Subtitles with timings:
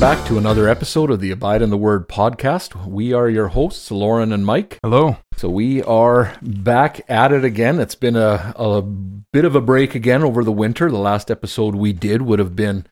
[0.00, 2.86] welcome back to another episode of the Abide in the Word podcast.
[2.86, 4.78] We are your hosts, Lauren and Mike.
[4.82, 5.18] Hello.
[5.36, 7.78] So we are back at it again.
[7.78, 10.90] It's been a, a bit of a break again over the winter.
[10.90, 12.86] The last episode we did would have been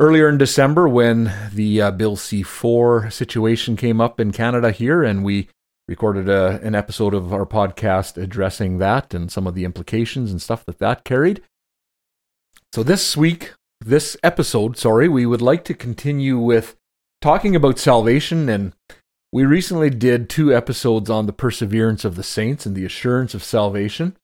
[0.00, 5.22] earlier in December when the uh, Bill C4 situation came up in Canada here, and
[5.22, 5.48] we
[5.86, 10.42] recorded a, an episode of our podcast addressing that and some of the implications and
[10.42, 11.42] stuff that that carried.
[12.72, 16.76] So this week, this episode, sorry, we would like to continue with
[17.20, 18.72] talking about salvation and
[19.32, 23.44] we recently did two episodes on the perseverance of the saints and the assurance of
[23.44, 24.16] salvation.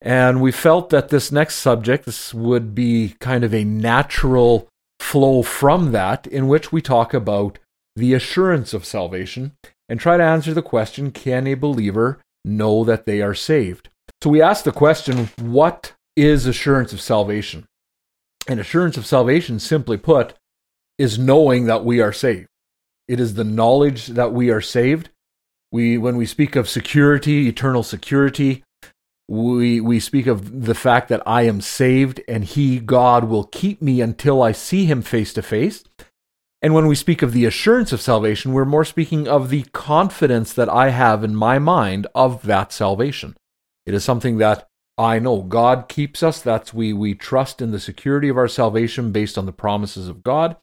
[0.00, 5.42] And we felt that this next subject this would be kind of a natural flow
[5.42, 7.58] from that in which we talk about
[7.96, 9.52] the assurance of salvation
[9.88, 13.88] and try to answer the question can a believer know that they are saved?
[14.22, 17.66] So we asked the question what is assurance of salvation?
[18.48, 20.34] And assurance of salvation, simply put,
[20.98, 22.48] is knowing that we are saved.
[23.08, 25.10] It is the knowledge that we are saved.
[25.72, 28.64] We, when we speak of security, eternal security,
[29.28, 33.82] we, we speak of the fact that I am saved and He, God, will keep
[33.82, 35.84] me until I see Him face to face.
[36.62, 40.52] And when we speak of the assurance of salvation, we're more speaking of the confidence
[40.52, 43.36] that I have in my mind of that salvation.
[43.84, 44.66] It is something that
[44.98, 46.40] I know God keeps us.
[46.40, 50.22] That's we we trust in the security of our salvation based on the promises of
[50.22, 50.56] God.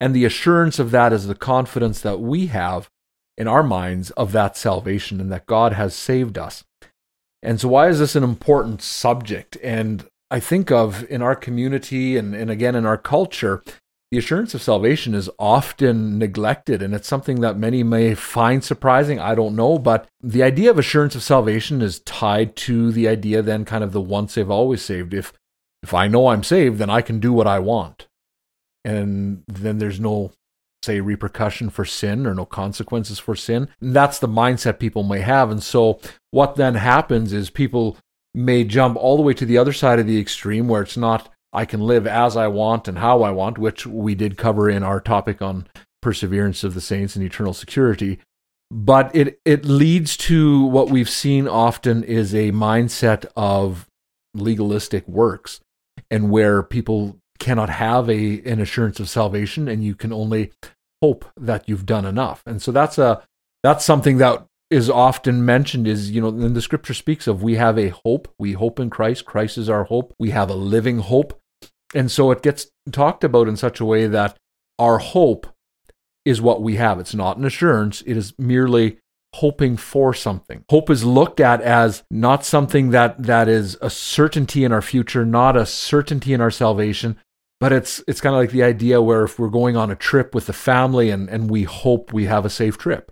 [0.00, 2.88] And the assurance of that is the confidence that we have
[3.36, 6.64] in our minds of that salvation and that God has saved us.
[7.42, 9.58] And so, why is this an important subject?
[9.62, 13.62] And I think of in our community and, and again in our culture,
[14.10, 19.18] the assurance of salvation is often neglected, and it's something that many may find surprising.
[19.18, 23.42] I don't know, but the idea of assurance of salvation is tied to the idea
[23.42, 25.14] then kind of the once saved, always saved.
[25.14, 25.32] If
[25.82, 28.06] if I know I'm saved, then I can do what I want
[28.84, 30.32] and then there's no
[30.82, 35.20] say repercussion for sin or no consequences for sin and that's the mindset people may
[35.20, 35.98] have and so
[36.30, 37.96] what then happens is people
[38.34, 41.30] may jump all the way to the other side of the extreme where it's not
[41.54, 44.82] i can live as i want and how i want which we did cover in
[44.82, 45.66] our topic on
[46.04, 48.20] perseverance of the saints and eternal security.
[48.70, 53.88] But it it leads to what we've seen often is a mindset of
[54.34, 55.60] legalistic works
[56.10, 60.52] and where people cannot have a an assurance of salvation and you can only
[61.02, 62.42] hope that you've done enough.
[62.44, 63.22] And so that's a
[63.62, 67.54] that's something that is often mentioned is you know when the scripture speaks of we
[67.54, 68.28] have a hope.
[68.38, 69.24] We hope in christ.
[69.24, 70.14] Christ is our hope.
[70.18, 71.40] We have a living hope
[71.94, 74.36] and so it gets talked about in such a way that
[74.78, 75.46] our hope
[76.24, 78.98] is what we have it's not an assurance it is merely
[79.34, 80.64] hoping for something.
[80.70, 85.24] Hope is looked at as not something that that is a certainty in our future,
[85.24, 87.18] not a certainty in our salvation,
[87.58, 90.36] but it's it's kind of like the idea where if we're going on a trip
[90.36, 93.10] with the family and and we hope we have a safe trip.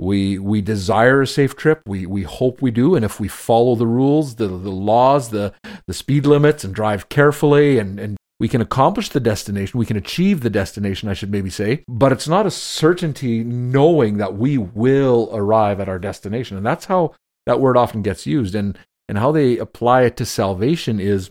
[0.00, 1.82] We we desire a safe trip.
[1.86, 5.54] We we hope we do and if we follow the rules, the the laws, the
[5.86, 9.96] the speed limits and drive carefully and and we can accomplish the destination, we can
[9.96, 14.58] achieve the destination, I should maybe say, but it's not a certainty knowing that we
[14.58, 16.56] will arrive at our destination.
[16.56, 17.14] And that's how
[17.46, 18.54] that word often gets used.
[18.54, 18.78] And,
[19.08, 21.30] and how they apply it to salvation is,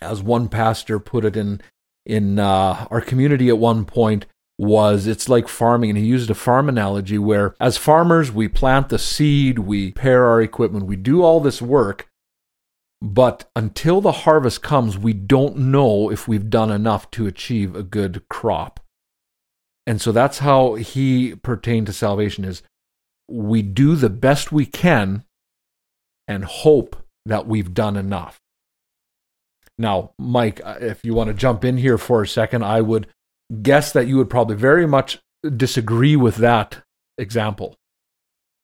[0.00, 1.60] as one pastor put it in,
[2.06, 4.26] in uh, our community at one point,
[4.58, 8.88] was it's like farming and he used a farm analogy where as farmers we plant
[8.88, 12.08] the seed we pair our equipment we do all this work
[13.04, 17.82] but until the harvest comes, we don't know if we've done enough to achieve a
[17.82, 18.80] good crop.
[19.86, 22.62] And so that's how he pertained to salvation is
[23.28, 25.24] we do the best we can
[26.26, 28.40] and hope that we've done enough.
[29.76, 33.06] Now, Mike, if you want to jump in here for a second, I would
[33.62, 35.18] guess that you would probably very much
[35.56, 36.82] disagree with that
[37.18, 37.76] example.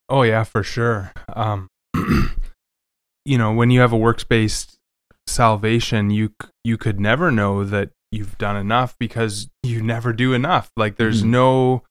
[0.08, 1.12] Oh yeah, for sure.
[1.34, 1.68] Um,
[3.24, 4.78] you know, when you have a works based
[5.26, 6.34] salvation, you
[6.64, 10.70] you could never know that you've done enough because you never do enough.
[10.76, 11.30] Like there's mm-hmm.
[11.30, 11.82] no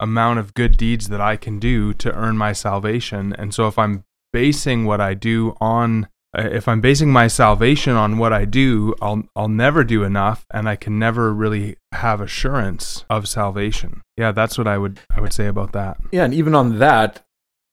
[0.00, 3.32] amount of good deeds that I can do to earn my salvation.
[3.38, 8.18] And so if I'm basing what I do on if I'm basing my salvation on
[8.18, 13.04] what I do, I'll I'll never do enough and I can never really have assurance
[13.10, 14.02] of salvation.
[14.16, 15.98] Yeah, that's what I would I would say about that.
[16.10, 17.22] Yeah, and even on that,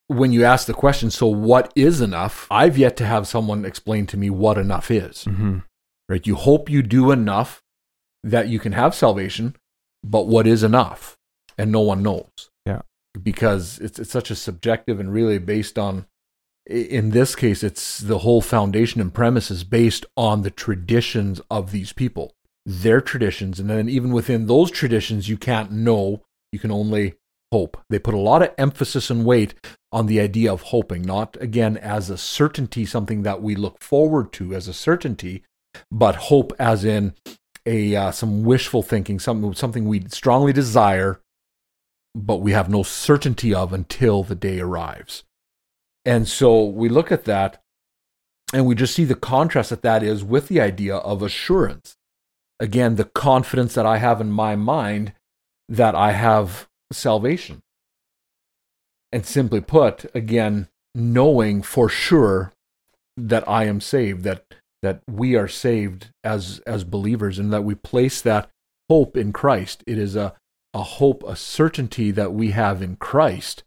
[0.07, 2.47] when you ask the question, so what is enough?
[2.51, 5.25] I've yet to have someone explain to me what enough is.
[5.25, 5.59] Mm-hmm.
[6.09, 6.25] Right?
[6.25, 7.62] You hope you do enough
[8.23, 9.55] that you can have salvation,
[10.03, 11.17] but what is enough?
[11.57, 12.50] And no one knows.
[12.65, 12.81] Yeah.
[13.21, 16.07] Because it's it's such a subjective and really based on
[16.65, 21.71] in this case it's the whole foundation and premise is based on the traditions of
[21.71, 22.33] these people.
[22.65, 23.59] their traditions.
[23.59, 26.21] And then even within those traditions, you can't know,
[26.51, 27.15] you can only
[27.51, 27.77] hope.
[27.89, 29.56] They put a lot of emphasis and weight
[29.91, 34.31] on the idea of hoping, not again as a certainty, something that we look forward
[34.33, 35.44] to as a certainty,
[35.91, 37.15] but hope as in
[37.65, 41.21] a uh, some wishful thinking, something something we strongly desire,
[42.13, 45.23] but we have no certainty of until the day arrives.
[46.09, 47.61] And so we look at that
[48.51, 51.97] and we just see the contrast that that is with the idea of assurance.
[52.59, 55.13] Again, the confidence that I have in my mind
[55.67, 57.61] that I have salvation.
[59.11, 62.53] And simply put, again, knowing for sure
[63.15, 64.45] that I am saved, that
[64.81, 68.50] that we are saved as as believers and that we place that
[68.89, 69.83] hope in Christ.
[69.85, 70.33] It is a,
[70.73, 73.63] a hope, a certainty that we have in Christ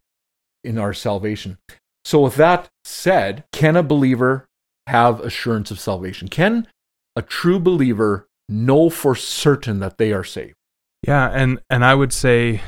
[0.65, 1.59] in our salvation.
[2.05, 4.47] So with that said, can a believer
[4.87, 6.29] have assurance of salvation?
[6.29, 6.67] Can
[7.15, 10.55] a true believer know for certain that they are saved?
[11.07, 12.63] Yeah, and and I would say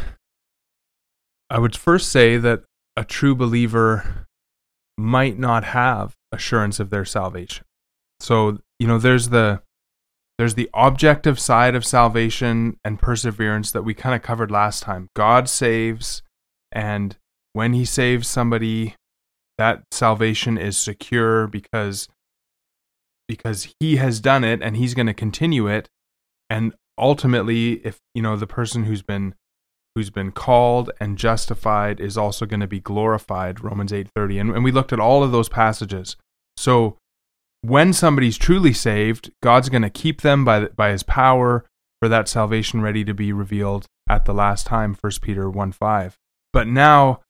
[1.51, 2.65] I would first say that
[2.97, 4.27] a true believer
[4.97, 7.65] might not have assurance of their salvation.
[8.21, 9.63] So, you know, there's the
[10.39, 15.09] there's the objective side of salvation and perseverance that we kind of covered last time.
[15.15, 16.23] God saves
[16.73, 17.17] and
[17.53, 18.97] when he saves somebody
[19.59, 22.09] that salvation is secure because
[23.27, 25.89] because he has done it and he's going to continue it.
[26.51, 29.35] And ultimately if you know the person who's been
[29.95, 34.65] who's been called and justified is also going to be glorified romans 8.30 and, and
[34.65, 36.17] we looked at all of those passages.
[36.57, 36.99] So
[37.63, 41.65] when somebody's truly saved god's going to keep them by, by his power
[42.01, 46.17] for that salvation ready to be revealed at the last time 1 peter 1 5
[46.53, 47.21] but now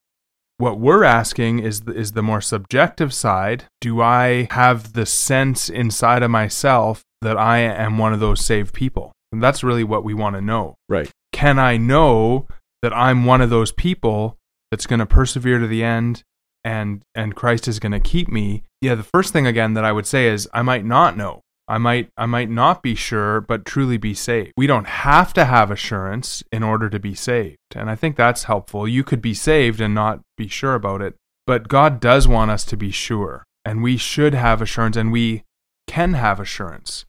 [0.58, 5.68] what we're asking is the, is the more subjective side do i have the sense
[5.68, 10.04] inside of myself that i am one of those saved people and that's really what
[10.04, 11.10] we want to know Right.
[11.32, 12.46] can I know
[12.82, 14.36] that I'm one of those people
[14.70, 16.22] that's going to persevere to the end
[16.64, 18.62] and and Christ is going to keep me?
[18.80, 21.40] Yeah, the first thing again that I would say is I might not know.
[21.66, 24.52] I might I might not be sure but truly be saved.
[24.56, 27.58] We don't have to have assurance in order to be saved.
[27.74, 28.86] And I think that's helpful.
[28.86, 31.14] You could be saved and not be sure about it,
[31.46, 33.44] but God does want us to be sure.
[33.64, 35.44] And we should have assurance and we
[35.86, 37.06] can have assurance.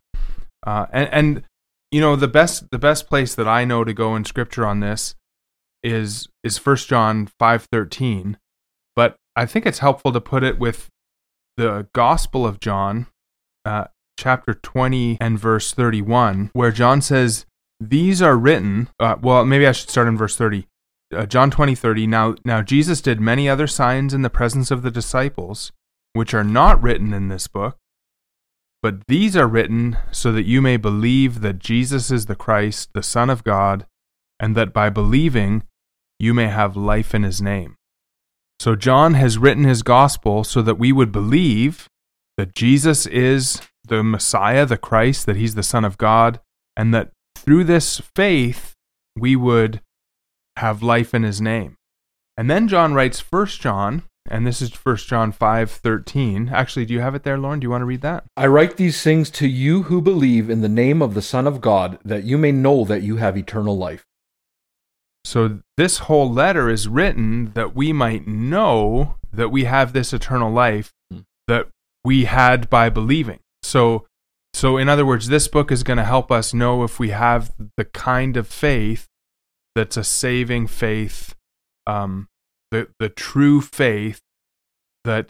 [0.66, 1.44] Uh, and, and
[1.92, 4.80] you know the best the best place that I know to go in scripture on
[4.80, 5.16] this
[5.84, 8.38] is is First John 5:13
[8.96, 10.90] but I think it's helpful to put it with
[11.58, 13.08] the Gospel of John
[13.66, 13.86] uh,
[14.18, 17.46] chapter 20 and verse 31 where John says
[17.80, 20.68] these are written uh, well maybe I should start in verse 30
[21.14, 24.82] uh, John 20 30 now now Jesus did many other signs in the presence of
[24.82, 25.72] the disciples
[26.14, 27.78] which are not written in this book
[28.86, 33.02] but these are written so that you may believe that Jesus is the Christ, the
[33.02, 33.88] Son of God,
[34.40, 35.64] and that by believing
[36.20, 37.78] you may have life in his name.
[38.60, 41.90] So John has written his gospel so that we would believe
[42.38, 46.40] that Jesus is the Messiah, the Christ, that he's the Son of God,
[46.76, 48.74] and that through this faith
[49.16, 49.82] we would
[50.58, 51.76] have life in his name.
[52.38, 56.50] And then John writes 1 John and this is 1 John 5:13.
[56.52, 57.60] Actually, do you have it there, Lauren?
[57.60, 58.26] Do you want to read that?
[58.36, 61.62] I write these things to you who believe in the name of the Son of
[61.62, 64.06] God, that you may know that you have eternal life.
[65.24, 70.52] So this whole letter is written that we might know that we have this eternal
[70.52, 71.20] life Hmm.
[71.48, 71.70] that
[72.04, 73.40] we had by believing.
[73.66, 74.06] So
[74.54, 77.52] so in other words, this book is going to help us know if we have
[77.78, 79.08] the kind of faith
[79.76, 81.36] that's a saving faith
[81.86, 82.28] um
[82.72, 84.22] the the true faith
[85.04, 85.30] that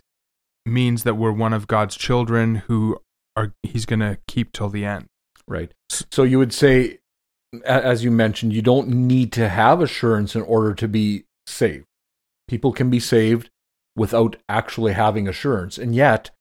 [0.65, 2.97] means that we're one of God's children who
[3.35, 5.05] are he's going to keep till the end.
[5.47, 5.71] Right.
[5.89, 6.99] So you would say,
[7.63, 11.85] as you mentioned, you don't need to have assurance in order to be saved.
[12.47, 13.49] People can be saved
[13.95, 15.77] without actually having assurance.
[15.77, 16.31] And yet,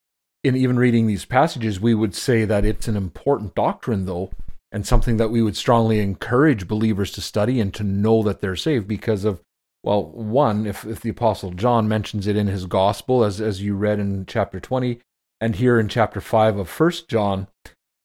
[0.45, 4.29] in even reading these passages, we would say that it's an important doctrine, though,
[4.71, 8.55] and something that we would strongly encourage believers to study and to know that they're
[8.55, 9.41] saved because of,
[9.83, 13.75] well, one, if, if the Apostle John mentions it in his gospel, as, as you
[13.75, 14.99] read in chapter 20,
[15.41, 17.47] and here in chapter 5 of First John,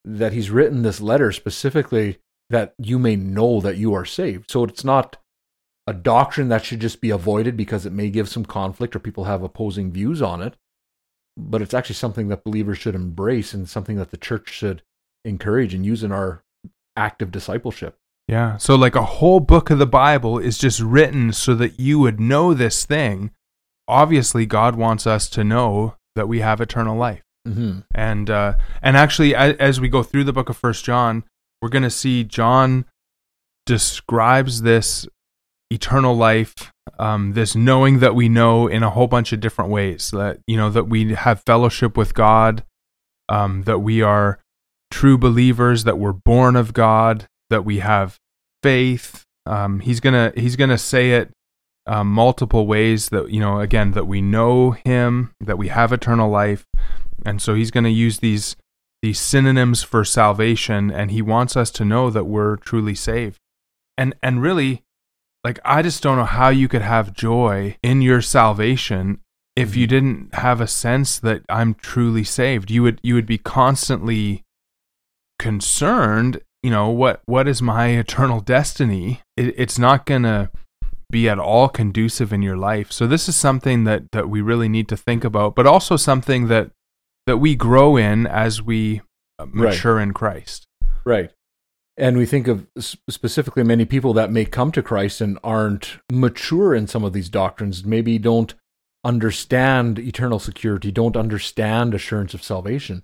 [0.02, 4.50] that he's written this letter specifically that you may know that you are saved.
[4.50, 5.18] So it's not
[5.86, 9.24] a doctrine that should just be avoided because it may give some conflict or people
[9.24, 10.54] have opposing views on it,
[11.48, 14.82] but it's actually something that believers should embrace and something that the church should
[15.24, 16.42] encourage and use in our
[16.96, 17.96] active discipleship.
[18.28, 18.58] Yeah.
[18.58, 22.20] So, like a whole book of the Bible is just written so that you would
[22.20, 23.30] know this thing.
[23.88, 27.22] Obviously, God wants us to know that we have eternal life.
[27.46, 27.80] Mm-hmm.
[27.92, 31.24] And uh, and actually, as, as we go through the book of First John,
[31.60, 32.84] we're going to see John
[33.66, 35.08] describes this
[35.70, 40.10] eternal life, um, this knowing that we know in a whole bunch of different ways.
[40.10, 42.64] That you know that we have fellowship with God,
[43.28, 44.40] um, that we are
[44.90, 48.18] true believers, that we're born of God, that we have
[48.62, 49.24] faith.
[49.46, 51.30] Um, he's gonna he's gonna say it
[51.86, 56.30] um, multiple ways that you know again that we know Him, that we have eternal
[56.30, 56.66] life,
[57.24, 58.56] and so he's gonna use these
[59.02, 63.38] these synonyms for salvation, and he wants us to know that we're truly saved.
[63.96, 64.82] And and really,
[65.44, 69.20] like I just don't know how you could have joy in your salvation
[69.56, 72.70] if you didn't have a sense that I'm truly saved.
[72.70, 74.44] You would you would be constantly
[75.38, 79.22] concerned you know what what is my eternal destiny?
[79.36, 80.50] It, it's not gonna
[81.10, 82.92] be at all conducive in your life.
[82.92, 86.48] So this is something that that we really need to think about but also something
[86.48, 86.70] that
[87.26, 89.00] that we grow in as we
[89.38, 90.02] uh, mature right.
[90.02, 90.66] in christ.
[91.04, 91.30] Right
[92.00, 92.66] and we think of
[93.08, 97.28] specifically many people that may come to christ and aren't mature in some of these
[97.28, 98.54] doctrines maybe don't
[99.04, 103.02] understand eternal security don't understand assurance of salvation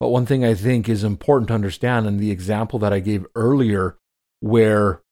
[0.00, 3.26] but one thing I think is important to understand, and the example that I gave
[3.34, 3.96] earlier,
[4.40, 5.02] where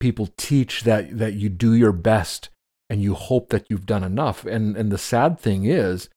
[0.00, 2.50] people teach that that you do your best
[2.90, 4.44] and you hope that you've done enough.
[4.44, 6.08] And and the sad thing is,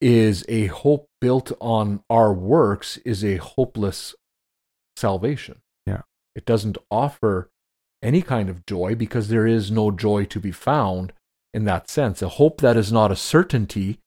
[0.00, 4.14] is a hope built on our works is a hopeless
[4.96, 5.60] salvation.
[6.36, 7.48] It doesn't offer
[8.02, 11.12] any kind of joy because there is no joy to be found
[11.54, 12.20] in that sense.
[12.20, 13.98] A hope that is not a certainty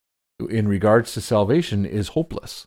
[0.50, 2.66] in regards to salvation is hopeless.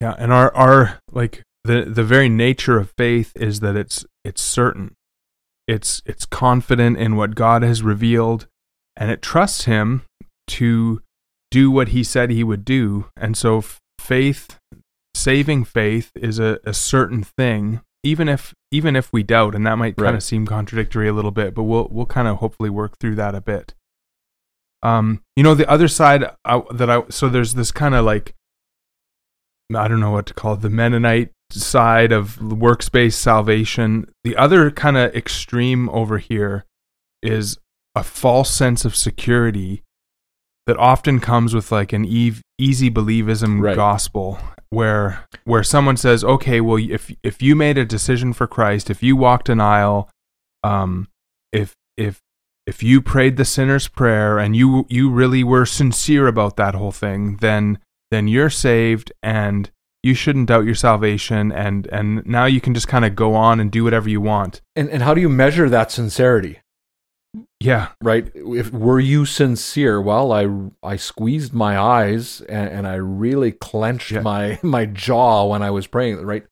[0.00, 4.40] Yeah, and our our like the the very nature of faith is that it's it's
[4.40, 4.94] certain.
[5.66, 8.46] It's it's confident in what God has revealed
[8.96, 10.02] and it trusts him
[10.46, 11.02] to
[11.50, 13.06] do what he said he would do.
[13.16, 13.64] And so
[13.98, 14.58] faith
[15.14, 19.76] saving faith is a, a certain thing even if even if we doubt and that
[19.76, 22.98] might kind of seem contradictory a little bit but we'll we'll kind of hopefully work
[22.98, 23.74] through that a bit
[24.82, 28.34] um you know the other side I, that i so there's this kind of like
[29.74, 34.08] I don't know what to call it, the Mennonite side of works based salvation.
[34.22, 36.64] The other kind of extreme over here
[37.22, 37.58] is
[37.94, 39.82] a false sense of security
[40.66, 43.76] that often comes with like an easy believism right.
[43.76, 44.38] gospel
[44.70, 49.02] where where someone says okay well if if you made a decision for Christ if
[49.02, 50.10] you walked an aisle
[50.64, 51.08] um
[51.52, 52.20] if if
[52.66, 56.92] if you prayed the sinner's prayer and you you really were sincere about that whole
[56.92, 57.78] thing then
[58.10, 59.70] then you're saved and
[60.02, 63.58] you shouldn't doubt your salvation and and now you can just kind of go on
[63.58, 64.60] and do whatever you want.
[64.76, 66.60] And and how do you measure that sincerity?
[67.60, 67.88] Yeah.
[68.02, 68.30] Right.
[68.34, 70.00] If were you sincere?
[70.00, 70.48] Well, I
[70.82, 74.20] I squeezed my eyes and, and I really clenched yeah.
[74.20, 76.20] my my jaw when I was praying.
[76.22, 76.44] Right.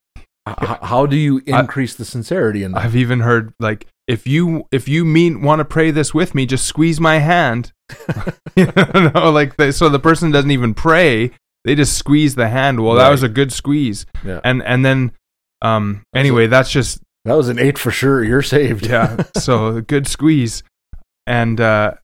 [0.46, 0.76] Yeah.
[0.82, 2.82] how do you increase I, the sincerity in that?
[2.84, 6.44] I've even heard like if you if you mean want to pray this with me,
[6.44, 7.72] just squeeze my hand.
[8.56, 11.32] you know, like the, so the person doesn't even pray
[11.64, 12.80] they just squeeze the hand.
[12.80, 13.04] Well, right.
[13.04, 14.06] that was a good squeeze.
[14.24, 14.40] Yeah.
[14.44, 15.12] And and then
[15.62, 18.22] um anyway, that's just that was an eight for sure.
[18.22, 18.86] You're saved.
[18.86, 19.24] yeah.
[19.36, 20.62] So a good squeeze.
[21.26, 21.94] And uh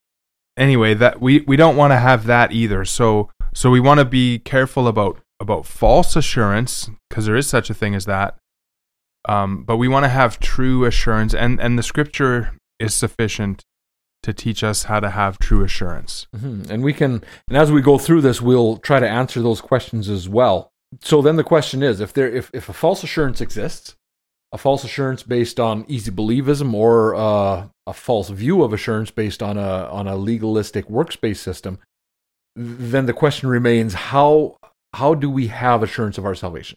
[0.56, 2.84] anyway, that we we don't want to have that either.
[2.84, 7.70] So so we want to be careful about about false assurance because there is such
[7.70, 8.36] a thing as that.
[9.28, 13.64] Um, but we want to have true assurance, and and the scripture is sufficient
[14.22, 16.26] to teach us how to have true assurance.
[16.36, 16.70] Mm-hmm.
[16.70, 20.08] And we can, and as we go through this, we'll try to answer those questions
[20.08, 20.72] as well.
[21.00, 23.96] So then the question is, if there, if, if a false assurance exists,
[24.52, 29.42] a false assurance based on easy believism or uh, a false view of assurance based
[29.42, 31.78] on a on a legalistic works based system,
[32.56, 34.56] then the question remains: how
[34.94, 36.76] how do we have assurance of our salvation?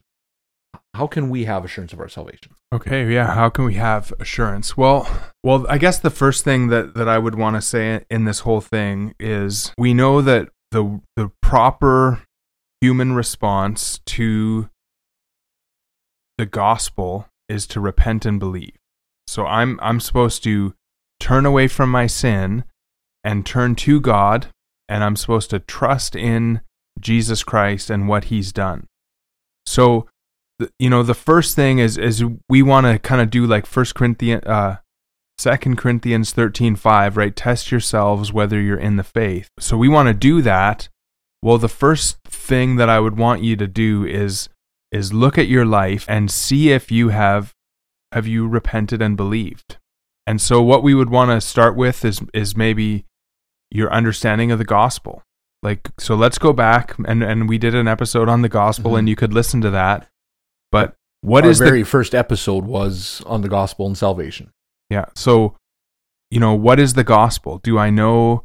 [0.95, 2.53] how can we have assurance of our salvation?
[2.71, 4.77] Okay, yeah, how can we have assurance?
[4.77, 5.07] Well,
[5.43, 8.39] well, I guess the first thing that that I would want to say in this
[8.39, 12.23] whole thing is we know that the the proper
[12.81, 14.69] human response to
[16.37, 18.75] the gospel is to repent and believe.
[19.27, 20.73] So I'm I'm supposed to
[21.19, 22.65] turn away from my sin
[23.23, 24.47] and turn to God
[24.89, 26.61] and I'm supposed to trust in
[26.99, 28.87] Jesus Christ and what he's done.
[29.65, 30.07] So
[30.79, 33.95] you know the first thing is is we want to kind of do like first
[33.95, 34.77] corinthians uh
[35.37, 40.07] second corinthians 13 5 right test yourselves whether you're in the faith so we want
[40.07, 40.89] to do that
[41.41, 44.47] well the first thing that i would want you to do is
[44.93, 47.53] is look at your life and see if you have
[48.11, 49.77] have you repented and believed
[50.25, 53.05] and so what we would want to start with is is maybe
[53.71, 55.23] your understanding of the gospel
[55.61, 58.99] like so let's go back and and we did an episode on the gospel mm-hmm.
[58.99, 60.07] and you could listen to that
[60.71, 64.51] but what Our is very the first episode was on the gospel and salvation.
[64.89, 65.05] yeah?
[65.15, 65.55] So,
[66.29, 67.59] you know, what is the gospel?
[67.59, 68.43] Do I know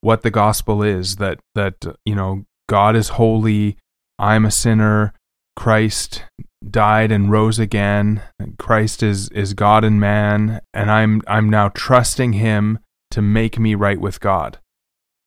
[0.00, 1.16] what the gospel is?
[1.16, 3.76] That that you know, God is holy.
[4.18, 5.12] I'm a sinner.
[5.58, 6.22] Christ
[6.70, 8.22] died and rose again.
[8.60, 12.78] Christ is is God and man, and I'm I'm now trusting Him
[13.10, 14.60] to make me right with God.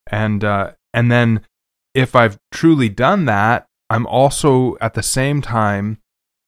[0.09, 1.41] And uh, and then
[1.93, 5.97] if I've truly done that, I'm also at the same time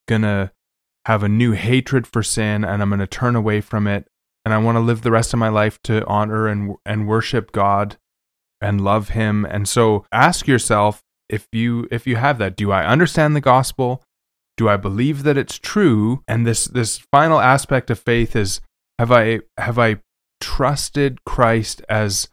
[0.08, 0.50] gonna
[1.04, 4.06] have a new hatred for sin, and I'm gonna turn away from it,
[4.46, 7.52] and I want to live the rest of my life to honor and and worship
[7.52, 7.98] God
[8.62, 9.44] and love Him.
[9.44, 14.02] And so ask yourself if you if you have that, do I understand the gospel?
[14.56, 16.22] Do I believe that it's true?
[16.28, 18.60] And this this final aspect of faith is
[18.98, 19.96] have I have I
[20.40, 22.28] trusted Christ as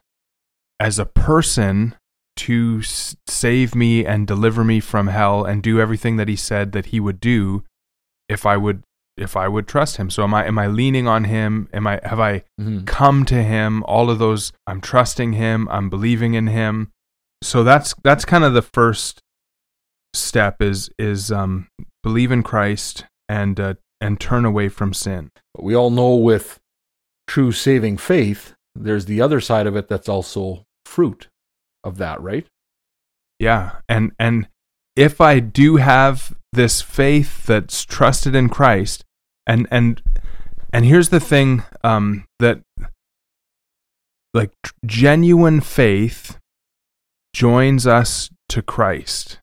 [0.79, 1.95] as a person
[2.37, 6.87] to save me and deliver me from hell and do everything that he said that
[6.87, 7.63] he would do
[8.29, 8.83] if I would
[9.17, 10.09] if I would trust him.
[10.09, 11.69] So am I am I leaning on him?
[11.73, 12.85] Am I have I Mhm.
[12.85, 13.83] come to him?
[13.83, 16.91] All of those I'm trusting him, I'm believing in him.
[17.41, 19.19] So that's that's kind of the first
[20.13, 21.67] step is is um
[22.03, 25.31] believe in Christ and uh, and turn away from sin.
[25.53, 26.59] But we all know with
[27.27, 31.27] true saving faith, there's the other side of it that's also fruit
[31.83, 32.45] of that, right?
[33.39, 34.47] Yeah, and and
[34.95, 39.03] if I do have this faith that's trusted in Christ,
[39.47, 40.01] and and
[40.73, 42.61] and here's the thing, um, that
[44.33, 44.51] like
[44.85, 46.37] genuine faith
[47.33, 49.39] joins us to Christ.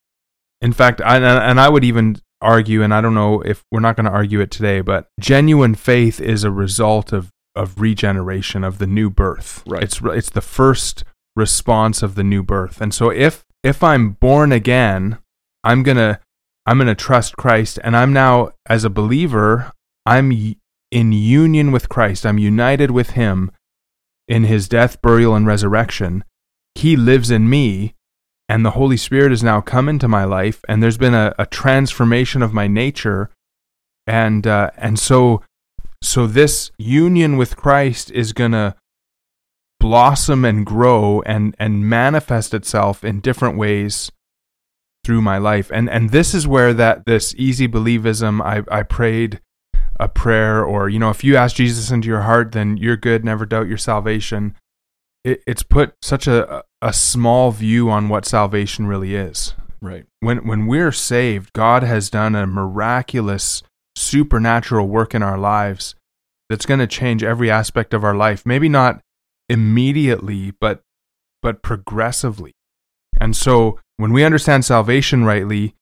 [0.60, 3.96] In fact, I, and I would even argue, and I don't know if we're not
[3.96, 8.78] going to argue it today, but genuine faith is a result of of regeneration of
[8.78, 9.64] the new birth.
[9.66, 9.82] Right.
[9.82, 12.80] It's it's the first response of the new birth.
[12.80, 15.18] And so if if I'm born again,
[15.64, 16.20] I'm going to
[16.66, 19.72] I'm going to trust Christ and I'm now as a believer,
[20.06, 20.54] I'm
[20.90, 22.24] in union with Christ.
[22.24, 23.50] I'm united with him
[24.26, 26.24] in his death, burial and resurrection.
[26.78, 27.94] He lives in me
[28.48, 31.44] and the Holy Spirit has now come into my life and there's been a, a
[31.44, 33.30] transformation of my nature.
[34.06, 35.42] And uh, and so
[36.02, 38.76] so this union with Christ is to
[39.80, 44.12] blossom and grow and and manifest itself in different ways
[45.04, 45.70] through my life.
[45.74, 49.40] And and this is where that this easy believism i i prayed
[49.98, 53.24] a prayer or you know if you ask jesus into your heart then you're good
[53.24, 54.54] never doubt your salvation
[55.24, 59.54] it, it's put such a a small view on what salvation really is.
[59.80, 60.06] Right.
[60.18, 63.62] when when we're saved god has done a miraculous
[63.94, 65.94] supernatural work in our lives
[66.48, 68.44] that's going to change every aspect of our life.
[68.44, 69.00] Maybe not
[69.48, 70.82] immediately but
[71.42, 72.52] but progressively.
[73.20, 75.74] And so when we understand salvation rightly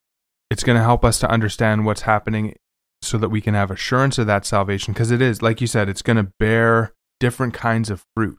[0.50, 2.54] it's going to help us to understand what's happening
[3.02, 5.88] so that we can have assurance of that salvation because it is like you said
[5.88, 8.38] it's going to bear different kinds of fruit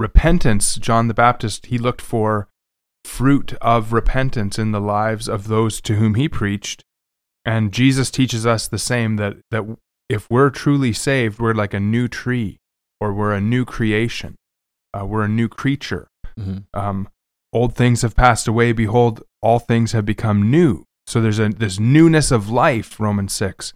[0.00, 2.48] repentance john the baptist he looked for
[3.04, 6.82] fruit of repentance in the lives of those to whom he preached.
[7.44, 9.64] And jesus teaches us the same that that
[10.08, 12.58] if we're truly saved we're like a new tree
[13.00, 14.36] or we're a new creation.
[14.94, 16.06] Uh, we're a new creature.
[16.38, 16.64] Mhm.
[16.74, 17.08] um,
[17.52, 18.72] old things have passed away.
[18.72, 20.84] Behold all things have become new.
[21.08, 23.74] So there's a this newness of life romans 6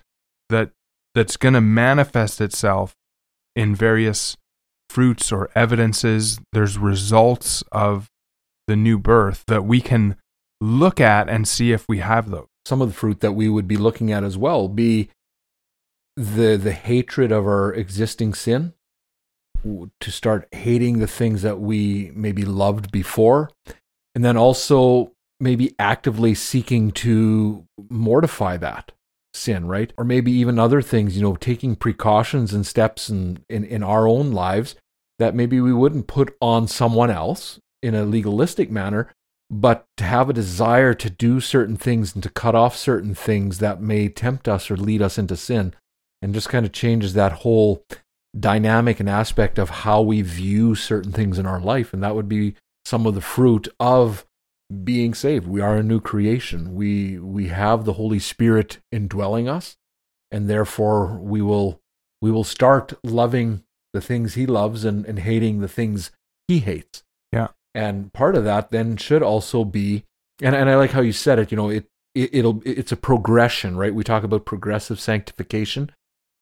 [0.48, 0.70] that
[1.14, 2.94] that's going to manifest itself
[3.56, 4.36] in various
[4.88, 8.08] fruits or evidences there's results of
[8.66, 10.16] the new birth that we can
[10.60, 12.46] look at and see if we have those.
[12.64, 15.10] Some of the fruit that we would be looking at as well be
[16.16, 18.72] the the hatred of our existing sin
[20.00, 23.50] to start hating the things that we maybe loved before
[24.14, 28.92] and then also maybe actively seeking to mortify that
[29.36, 29.92] sin right?
[29.96, 34.08] Or maybe even other things you know taking precautions and steps in, in in our
[34.08, 34.74] own lives
[35.18, 39.10] that maybe we wouldn't put on someone else in a legalistic manner
[39.50, 43.58] but to have a desire to do certain things and to cut off certain things
[43.58, 45.74] that may tempt us or lead us into sin.
[46.22, 47.84] And just kind of changes that whole
[48.38, 51.92] dynamic and aspect of how we view certain things in our life.
[51.92, 54.26] And that would be some of the fruit of
[54.84, 55.46] being saved.
[55.46, 56.74] We are a new creation.
[56.74, 59.76] We we have the holy spirit indwelling us
[60.30, 61.80] and therefore we will
[62.20, 66.10] we will start loving the things he loves and, and hating the things
[66.48, 67.02] he hates.
[67.32, 67.48] Yeah.
[67.74, 70.04] and part of that then should also be
[70.40, 72.96] and, and i like how you said it you know it, it it'll it's a
[72.96, 73.94] progression right?
[73.94, 75.90] We talk about progressive sanctification.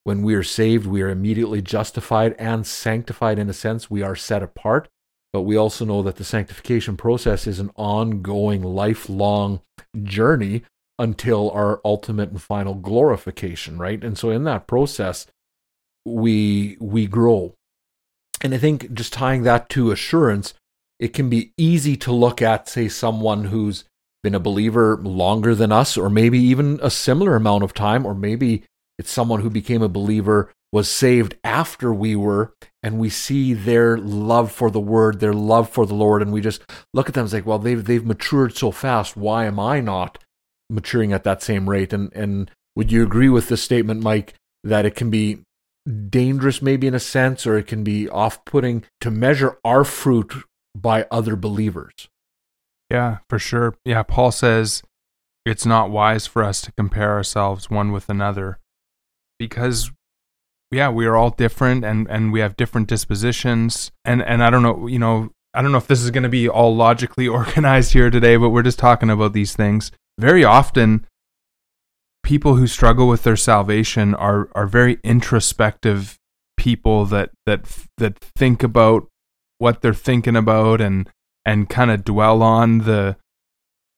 [0.04, 3.90] When we are saved we are immediately justified and sanctified in a sense.
[3.90, 4.88] We are set apart
[5.35, 9.61] but we also know that the sanctification process is an ongoing lifelong
[10.05, 10.62] journey
[10.97, 14.05] until our ultimate and final glorification, right?
[14.05, 15.27] And so in that process,
[16.05, 17.53] we we grow.
[18.42, 20.55] And I think just tying that to assurance,
[21.01, 23.83] it can be easy to look at, say, someone who's
[24.23, 28.14] been a believer longer than us, or maybe even a similar amount of time, or
[28.14, 28.62] maybe
[29.01, 33.96] it's someone who became a believer, was saved after we were, and we see their
[33.96, 37.22] love for the word, their love for the Lord, and we just look at them
[37.22, 39.16] and say, well, they've they've matured so fast.
[39.16, 40.18] Why am I not
[40.68, 41.92] maturing at that same rate?
[41.92, 44.34] And and would you agree with this statement, Mike,
[44.64, 45.38] that it can be
[46.10, 50.34] dangerous maybe in a sense, or it can be off-putting to measure our fruit
[50.76, 52.08] by other believers?
[52.90, 53.76] Yeah, for sure.
[53.84, 54.82] Yeah, Paul says
[55.46, 58.58] it's not wise for us to compare ourselves one with another
[59.38, 59.92] because
[60.70, 64.62] yeah, we are all different and and we have different dispositions and and I don't
[64.62, 67.92] know, you know, I don't know if this is going to be all logically organized
[67.92, 69.92] here today, but we're just talking about these things.
[70.18, 71.07] Very often
[72.22, 76.18] people who struggle with their salvation are are very introspective
[76.57, 77.66] people that that
[77.98, 79.07] that think about
[79.59, 81.09] what they're thinking about and
[81.44, 83.16] and kind of dwell on the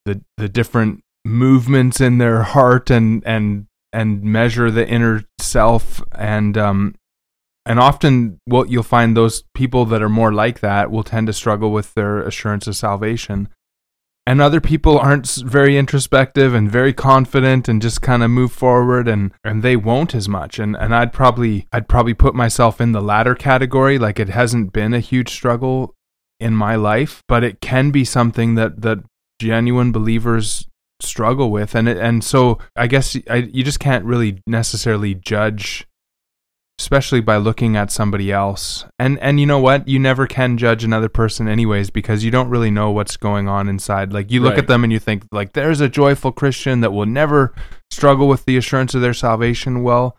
[0.04, 6.02] the the different movements in their heart and and and measure the inner self.
[6.12, 6.94] And um
[7.64, 11.32] and often what you'll find those people that are more like that will tend to
[11.32, 13.48] struggle with their assurance of salvation.
[14.28, 19.08] And other people aren't very introspective and very confident and just kind of move forward
[19.08, 20.58] and and they won't as much.
[20.58, 23.98] And and I'd probably I'd probably put myself in the latter category.
[23.98, 25.94] Like it hasn't been a huge struggle
[26.38, 28.98] in my life but it can be something that that
[29.40, 30.66] genuine believers
[31.00, 35.86] struggle with and it, and so I guess I, you just can't really necessarily judge
[36.78, 38.84] especially by looking at somebody else.
[38.98, 39.88] And and you know what?
[39.88, 43.68] You never can judge another person anyways because you don't really know what's going on
[43.68, 44.12] inside.
[44.12, 44.60] Like you look right.
[44.60, 47.54] at them and you think like there's a joyful Christian that will never
[47.90, 49.82] struggle with the assurance of their salvation.
[49.82, 50.16] Well,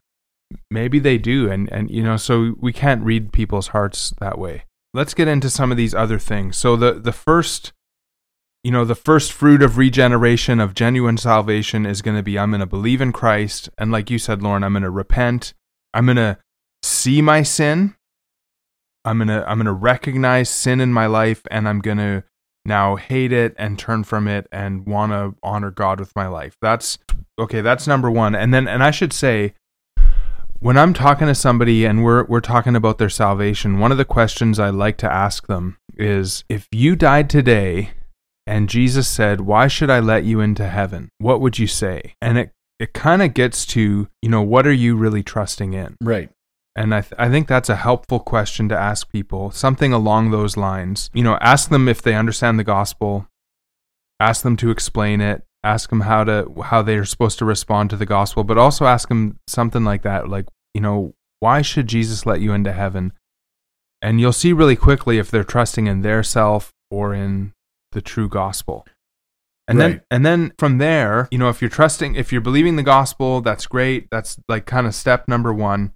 [0.71, 4.63] maybe they do and and you know, so we can't read people's hearts that way.
[4.93, 6.57] Let's get into some of these other things.
[6.57, 7.71] So the the first
[8.67, 12.51] you know, the first fruit of regeneration of genuine salvation is going to be I'm
[12.51, 15.53] going to believe in Christ and like you said Lauren, I'm going to repent.
[15.93, 16.37] I'm going to
[16.83, 17.95] see my sin.
[19.05, 22.25] I'm going to I'm going to recognize sin in my life and I'm going to
[22.65, 26.57] now hate it and turn from it and want to honor God with my life.
[26.61, 26.97] That's
[27.39, 28.35] okay, that's number 1.
[28.35, 29.53] And then and I should say
[30.59, 34.03] when I'm talking to somebody and we're we're talking about their salvation, one of the
[34.03, 37.91] questions I like to ask them is if you died today
[38.47, 42.15] and Jesus said, "Why should I let you into heaven?" What would you say?
[42.21, 45.97] And it it kind of gets to, you know, what are you really trusting in?
[46.01, 46.29] Right.
[46.75, 50.55] And I, th- I think that's a helpful question to ask people, something along those
[50.55, 51.09] lines.
[51.11, 53.27] You know, ask them if they understand the gospel,
[54.19, 57.89] ask them to explain it, ask them how to how they are supposed to respond
[57.89, 61.87] to the gospel, but also ask them something like that, like, you know, why should
[61.87, 63.11] Jesus let you into heaven?
[63.99, 67.53] And you'll see really quickly if they're trusting in their self or in
[67.97, 68.85] the true gospel.
[69.67, 69.87] And right.
[69.87, 73.41] then and then from there, you know, if you're trusting if you're believing the gospel,
[73.41, 74.07] that's great.
[74.11, 75.91] That's like kind of step number 1.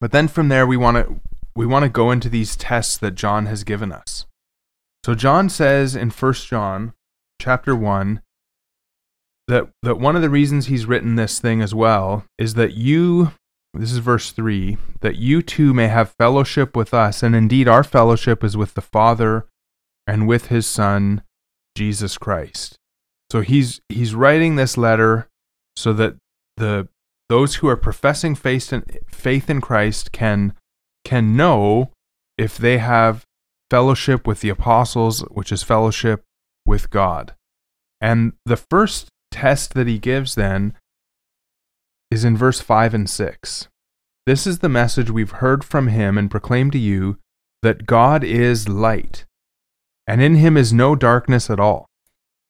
[0.00, 1.20] But then from there we want to
[1.54, 4.26] we want to go into these tests that John has given us.
[5.04, 6.94] So John says in 1 John
[7.40, 8.20] chapter 1
[9.46, 13.30] that that one of the reasons he's written this thing as well is that you
[13.72, 17.84] this is verse 3 that you too may have fellowship with us and indeed our
[17.84, 19.46] fellowship is with the Father
[20.06, 21.22] and with his son
[21.76, 22.76] Jesus Christ.
[23.30, 25.28] So he's he's writing this letter
[25.76, 26.16] so that
[26.56, 26.88] the
[27.28, 30.54] those who are professing faith in, faith in Christ can
[31.04, 31.90] can know
[32.38, 33.24] if they have
[33.70, 36.22] fellowship with the apostles, which is fellowship
[36.66, 37.34] with God.
[38.00, 40.74] And the first test that he gives then
[42.10, 43.68] is in verse 5 and 6.
[44.26, 47.18] This is the message we've heard from him and proclaimed to you
[47.62, 49.24] that God is light,
[50.06, 51.88] and in him is no darkness at all.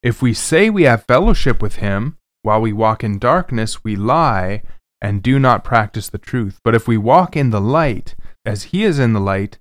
[0.03, 4.61] If we say we have fellowship with him while we walk in darkness, we lie
[5.01, 6.59] and do not practice the truth.
[6.63, 8.15] But if we walk in the light,
[8.45, 9.59] as he is in the light,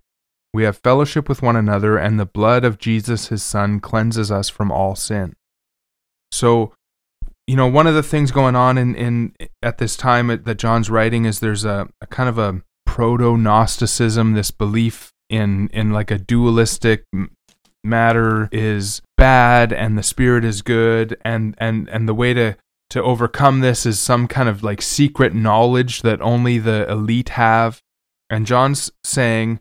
[0.53, 4.49] we have fellowship with one another, and the blood of Jesus, his son, cleanses us
[4.49, 5.35] from all sin.
[6.31, 6.73] So,
[7.47, 10.91] you know, one of the things going on in, in at this time that John's
[10.91, 16.11] writing is there's a, a kind of a proto Gnosticism, this belief in in like
[16.11, 17.05] a dualistic
[17.85, 22.57] matter is bad and the spirit is good and and and the way to
[22.90, 27.81] to overcome this is some kind of like secret knowledge that only the elite have
[28.31, 29.61] and john's saying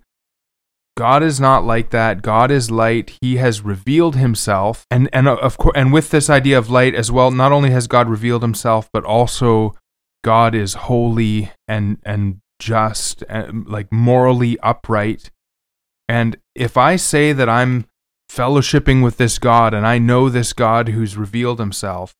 [0.95, 2.21] God is not like that.
[2.21, 3.17] God is light.
[3.21, 4.85] He has revealed himself.
[4.91, 7.71] And and uh, of course and with this idea of light as well, not only
[7.71, 9.75] has God revealed himself, but also
[10.23, 15.31] God is holy and and just and like morally upright.
[16.07, 17.85] And if I say that I'm
[18.33, 22.15] fellowshipping with this God and I know this God who's revealed himself,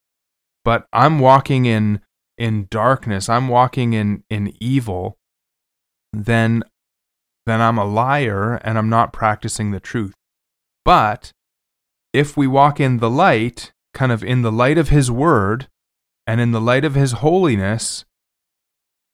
[0.63, 2.01] but I'm walking in
[2.37, 5.17] in darkness, I'm walking in in evil,
[6.11, 6.63] then
[7.45, 10.13] then I'm a liar and I'm not practicing the truth.
[10.85, 11.31] But
[12.13, 15.67] if we walk in the light, kind of in the light of his word
[16.25, 18.05] and in the light of his holiness,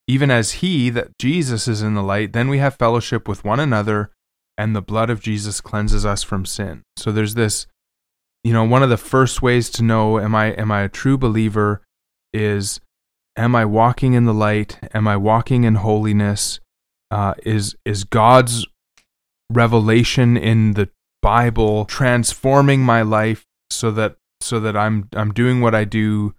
[0.08, 3.60] even as he that Jesus is in the light, then we have fellowship with one
[3.60, 4.12] another
[4.60, 6.84] and the blood of Jesus cleanses us from sin.
[6.98, 7.66] So there's this
[8.44, 11.18] you know, one of the first ways to know am I am I a true
[11.18, 11.82] believer
[12.34, 12.80] is
[13.36, 14.80] am I walking in the light?
[14.94, 16.60] Am I walking in holiness?
[17.12, 18.68] Uh, is is God's
[19.50, 20.90] revelation in the
[21.22, 26.34] Bible transforming my life so that so that I'm I'm doing what I do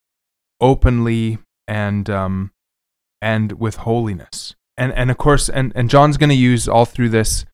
[0.61, 2.53] openly and um
[3.21, 4.55] and with holiness.
[4.77, 7.45] And and of course and and John's going to use all through this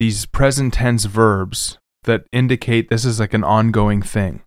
[0.00, 4.42] these present tense verbs that indicate this is like an ongoing thing.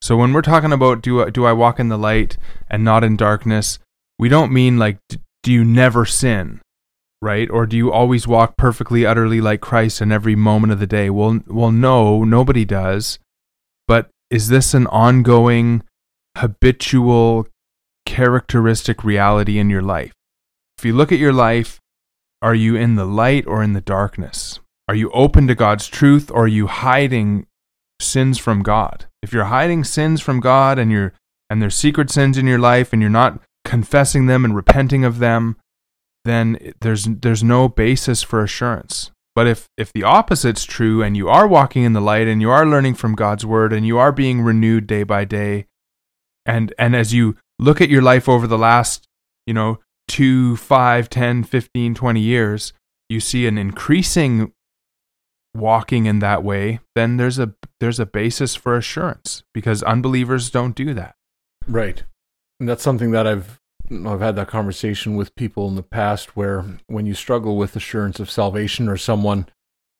[0.00, 2.38] So when we're talking about do I, do I walk in the light
[2.70, 3.80] and not in darkness,
[4.18, 4.98] we don't mean like
[5.42, 6.60] do you never sin,
[7.20, 7.50] right?
[7.50, 11.10] Or do you always walk perfectly utterly like Christ in every moment of the day?
[11.10, 13.18] Well, well no, nobody does.
[13.88, 15.82] But is this an ongoing
[16.36, 17.48] habitual
[18.04, 20.12] characteristic reality in your life?
[20.78, 21.80] If you look at your life,
[22.40, 24.60] are you in the light or in the darkness?
[24.88, 27.46] Are you open to God's truth or are you hiding
[28.00, 29.06] sins from God?
[29.22, 31.12] If you're hiding sins from God and you're
[31.50, 35.18] and there's secret sins in your life and you're not confessing them and repenting of
[35.18, 35.56] them,
[36.24, 39.10] then there's there's no basis for assurance.
[39.34, 42.50] But if if the opposite's true and you are walking in the light and you
[42.50, 45.66] are learning from God's word and you are being renewed day by day
[46.46, 49.06] and and as you look at your life over the last,
[49.46, 52.72] you know, 2, 5, 10, 15, 20 years,
[53.08, 54.52] you see an increasing
[55.58, 60.74] walking in that way, then there's a there's a basis for assurance because unbelievers don't
[60.74, 61.14] do that.
[61.66, 62.04] Right.
[62.60, 66.64] And that's something that I've I've had that conversation with people in the past where
[66.86, 69.46] when you struggle with assurance of salvation or someone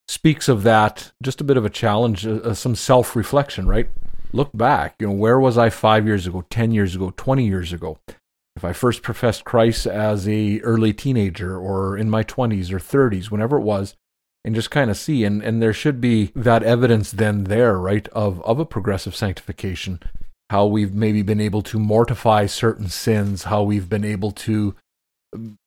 [0.09, 3.89] speaks of that, just a bit of a challenge, uh, uh some self-reflection, right?
[4.33, 7.73] Look back, you know, where was I 5 years ago, 10 years ago, 20 years
[7.73, 7.99] ago?
[8.57, 13.31] If I first professed Christ as a early teenager or in my 20s or 30s,
[13.31, 13.95] whenever it was,
[14.47, 18.09] and just kind of see and and there should be that evidence then there right
[18.09, 20.01] of of a progressive sanctification
[20.49, 24.75] how we've maybe been able to mortify certain sins how we've been able to
[25.35, 25.59] um,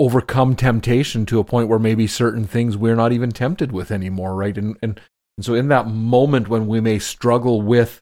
[0.00, 4.34] overcome temptation to a point where maybe certain things we're not even tempted with anymore
[4.34, 4.98] right and and,
[5.36, 8.00] and so in that moment when we may struggle with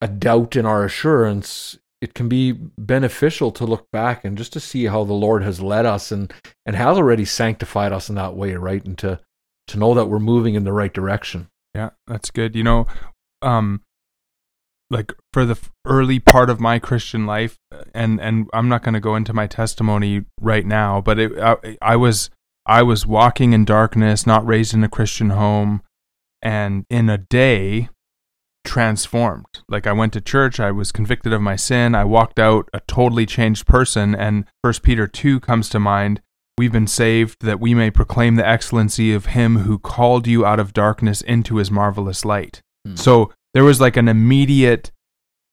[0.00, 4.60] a doubt in our assurance it can be beneficial to look back and just to
[4.60, 6.32] see how the Lord has led us and
[6.64, 8.84] and has already sanctified us in that way, right?
[8.84, 9.18] And to
[9.68, 11.48] to know that we're moving in the right direction.
[11.74, 12.56] Yeah, that's good.
[12.56, 12.86] You know,
[13.42, 13.82] um,
[14.90, 17.58] like for the early part of my Christian life,
[17.94, 21.76] and and I'm not going to go into my testimony right now, but it, I,
[21.82, 22.30] I was
[22.66, 25.82] I was walking in darkness, not raised in a Christian home,
[26.42, 27.88] and in a day
[28.64, 29.62] transformed.
[29.68, 32.80] Like I went to church, I was convicted of my sin, I walked out a
[32.80, 36.20] totally changed person, and First Peter two comes to mind
[36.58, 40.58] We've been saved that we may proclaim the excellency of him who called you out
[40.58, 42.62] of darkness into his marvelous light.
[42.84, 42.96] Hmm.
[42.96, 44.90] So there was like an immediate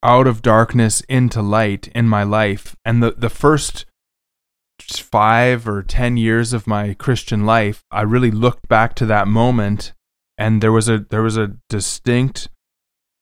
[0.02, 2.76] out of darkness into light in my life.
[2.84, 3.86] And the, the first
[4.82, 9.94] five or 10 years of my Christian life, I really looked back to that moment
[10.40, 12.50] and there was a, there was a distinct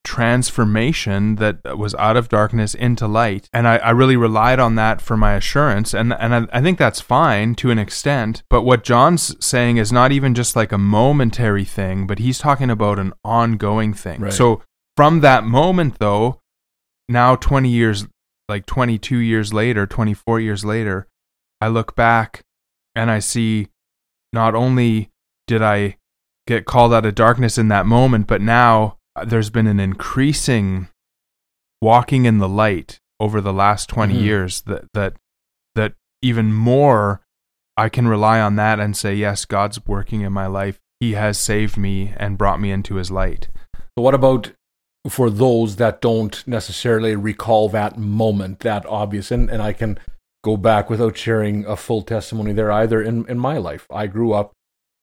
[0.04, 3.50] transformation that was out of darkness into light.
[3.54, 5.94] And I, I really relied on that for my assurance.
[5.94, 8.44] And, and I, I, think that's fine to an extent.
[8.50, 12.70] But what John's saying is not even just like a momentary thing, but he's talking
[12.70, 14.22] about an ongoing thing.
[14.22, 14.34] Right.
[14.34, 14.62] So
[14.98, 16.42] from that moment, though,
[17.08, 18.06] now 20 years,
[18.50, 21.08] like 22 years later, 24 years later,
[21.62, 22.44] I look back
[22.94, 23.70] and I see
[24.34, 25.12] not only
[25.48, 25.98] did I
[26.46, 30.88] get called out of darkness in that moment, but now there's been an increasing
[31.82, 34.23] walking in the light over the last 20 mm-hmm.
[34.23, 35.13] years that that
[35.76, 37.21] that even more
[37.76, 40.80] I can rely on that and say yes God's working in my life.
[40.99, 43.49] He has saved me and brought me into his light.
[43.76, 44.52] So what about
[45.10, 49.32] for those that don't necessarily recall that moment that obvious?
[49.32, 49.97] And, and I can
[50.43, 53.88] go back without sharing a full testimony there either in, in my life.
[53.91, 54.54] I grew up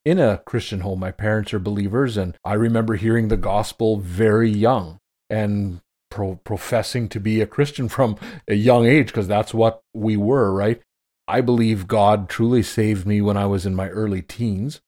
[0.04, 1.00] in a Christian home.
[1.00, 7.08] My parents are believers, and I remember hearing the gospel very young and pro- professing
[7.10, 8.16] to be a Christian from
[8.48, 10.80] a young age because that's what we were, right?
[11.28, 14.80] I believe God truly saved me when I was in my early teens,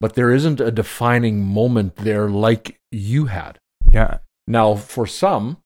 [0.00, 3.58] but there isn't a defining moment there like you had.
[3.90, 4.18] Yeah.
[4.46, 5.58] Now, for some,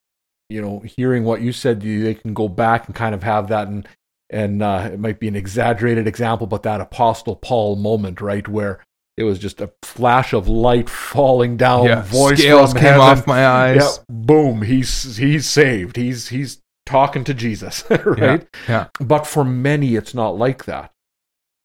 [0.49, 3.69] you know, hearing what you said, they can go back and kind of have that,
[3.69, 3.87] and
[4.29, 8.85] and uh, it might be an exaggerated example, but that Apostle Paul moment, right, where
[9.16, 12.02] it was just a flash of light falling down, Yeah.
[12.02, 13.00] voice Scales came heaven.
[13.00, 13.76] off my eyes.
[13.81, 15.96] Yeah, boom, he's he's saved.
[15.96, 18.46] He's he's talking to Jesus, right?
[18.68, 18.88] yeah.
[19.00, 20.92] But for many, it's not like that.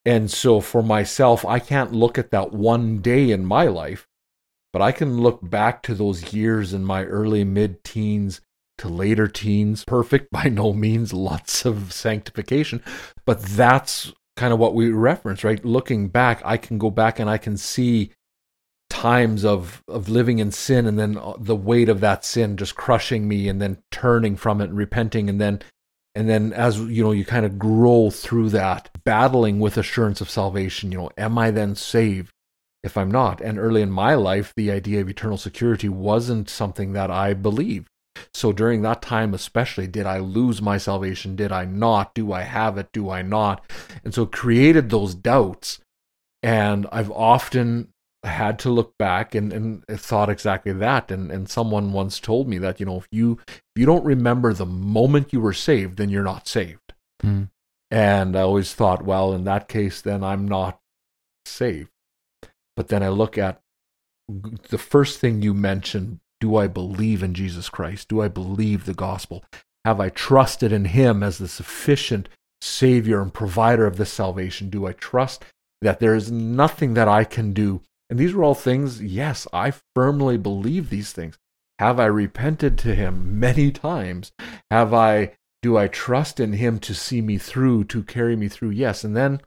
[0.05, 4.07] And so for myself, I can't look at that one day in my life,
[4.73, 8.41] but I can look back to those years in my early mid teens
[8.79, 9.83] to later teens.
[9.85, 12.81] Perfect by no means, lots of sanctification.
[13.27, 14.11] But that's
[14.41, 15.63] kind of what we reference, right?
[15.63, 18.11] Looking back, I can go back and I can see
[18.89, 22.75] times of of living in sin and then uh, the weight of that sin just
[22.75, 25.61] crushing me and then turning from it and repenting and then
[26.13, 30.29] and then as you know you kind of grow through that battling with assurance of
[30.29, 32.33] salvation you know am i then saved
[32.83, 36.91] if i'm not and early in my life the idea of eternal security wasn't something
[36.91, 37.87] that i believed
[38.33, 41.35] so during that time especially did i lose my salvation?
[41.35, 42.13] Did i not?
[42.13, 42.91] Do i have it?
[42.91, 43.63] Do i not?
[44.03, 45.79] And so it created those doubts.
[46.43, 47.89] And i've often
[48.23, 51.09] had to look back and, and thought exactly that.
[51.09, 54.53] And, and someone once told me that you know if you if you don't remember
[54.53, 56.93] the moment you were saved then you're not saved.
[57.23, 57.51] Mm.
[57.91, 60.79] and i always thought well in that case then i'm not
[61.45, 61.91] saved.
[62.75, 63.61] But then i look at
[64.69, 68.93] the first thing you mentioned do i believe in jesus christ do i believe the
[68.93, 69.45] gospel
[69.85, 72.27] have i trusted in him as the sufficient
[72.59, 75.45] savior and provider of this salvation do i trust
[75.81, 79.71] that there is nothing that i can do and these are all things, yes, I
[79.95, 81.37] firmly believe these things.
[81.79, 84.33] Have I repented to him many times?
[84.69, 88.71] Have I, do I trust in him to see me through, to carry me through?
[88.71, 89.05] Yes.
[89.05, 89.39] And then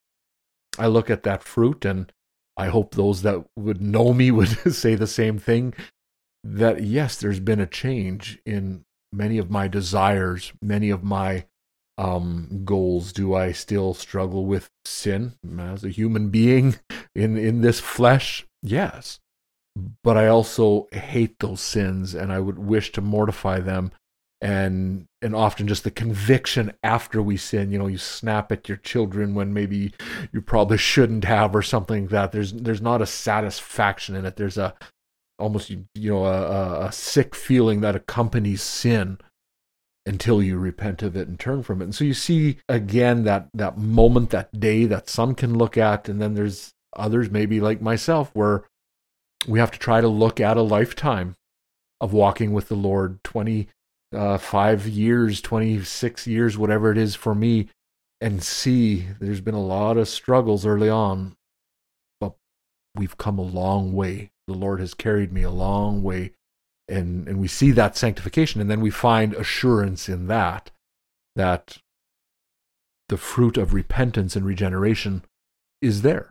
[0.78, 2.10] I look at that fruit, and
[2.56, 5.74] I hope those that would know me would say the same thing
[6.44, 11.46] that yes, there's been a change in many of my desires, many of my
[11.96, 13.12] um, goals.
[13.12, 16.76] Do I still struggle with sin as a human being
[17.14, 18.46] in, in this flesh?
[18.62, 19.20] Yes.
[20.04, 23.92] But I also hate those sins and I would wish to mortify them.
[24.40, 28.76] And and often just the conviction after we sin, you know, you snap at your
[28.76, 29.94] children when maybe
[30.32, 32.32] you probably shouldn't have or something like that.
[32.32, 34.36] There's there's not a satisfaction in it.
[34.36, 34.74] There's a
[35.38, 39.18] almost you know a, a- sick feeling that accompanies sin
[40.06, 41.84] until you repent of it and turn from it.
[41.84, 46.08] And so you see again that that moment, that day that some can look at,
[46.08, 48.64] and then there's others, maybe like myself, where
[49.46, 51.34] we have to try to look at a lifetime
[52.00, 53.68] of walking with the Lord, twenty
[54.14, 54.38] uh,
[54.84, 57.68] years, twenty six years, whatever it is for me,
[58.20, 61.34] and see there's been a lot of struggles early on,
[62.20, 62.34] but
[62.94, 64.30] we've come a long way.
[64.46, 66.32] The Lord has carried me a long way
[66.88, 70.70] and and we see that sanctification and then we find assurance in that
[71.36, 71.78] that
[73.08, 75.22] the fruit of repentance and regeneration
[75.80, 76.30] is there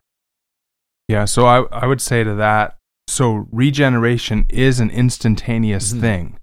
[1.07, 5.99] Yeah, so I I would say to that, so regeneration is an instantaneous Mhm.
[6.01, 6.39] thing,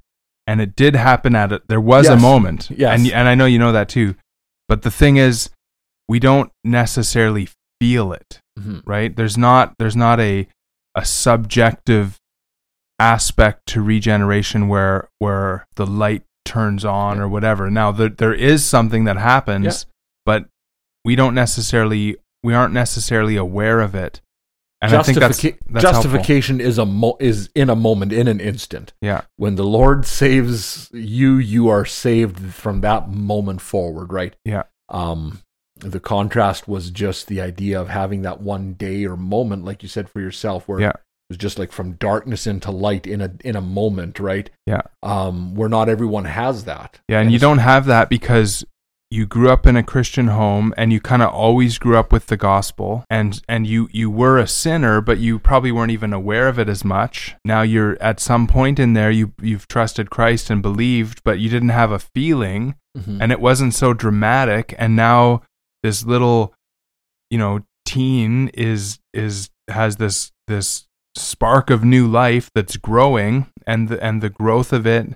[0.47, 1.63] and it did happen at it.
[1.69, 2.99] There was a moment, Yes.
[2.99, 4.17] and and I know you know that too.
[4.69, 5.51] But the thing is,
[6.09, 7.49] we don't necessarily
[7.81, 8.83] feel it, Mhm.
[8.87, 9.15] right?
[9.17, 10.47] There's not there's not a
[11.01, 12.17] a subjective
[12.99, 17.23] aspect to regeneration where where the light turns on Yeah.
[17.25, 17.71] or whatever.
[17.71, 19.93] Now there there is something that happens, Yeah.
[20.27, 20.45] but
[21.05, 24.21] we don't necessarily we aren't necessarily aware of it.
[24.83, 25.81] And I think that's, that's helpful.
[25.81, 29.23] justification is a mo- is in a moment in an instant Yeah.
[29.37, 34.63] when the lord saves you you are saved from that moment forward right Yeah.
[34.89, 35.41] um
[35.81, 39.89] the contrast was just the idea of having that one day or moment like you
[39.89, 40.91] said for yourself where Yeah.
[40.91, 40.97] it
[41.31, 44.83] was just like from darkness into light in a in a moment right Yeah.
[45.03, 48.65] um where not everyone has that Yeah, and you it's- don't have that because
[49.13, 52.29] you grew up in a Christian home and you kind of always grew up with
[52.29, 56.47] the gospel and and you you were a sinner but you probably weren't even aware
[56.47, 57.35] of it as much.
[57.45, 61.49] Now you're at some point in there you you've trusted Christ and believed but you
[61.49, 63.19] didn't have a feeling Mhm.
[63.21, 65.43] and it wasn't so dramatic and now
[65.83, 66.55] this little
[67.31, 73.89] you know teen is is has this this spark of new life that's growing and
[73.89, 75.15] the, and the growth of it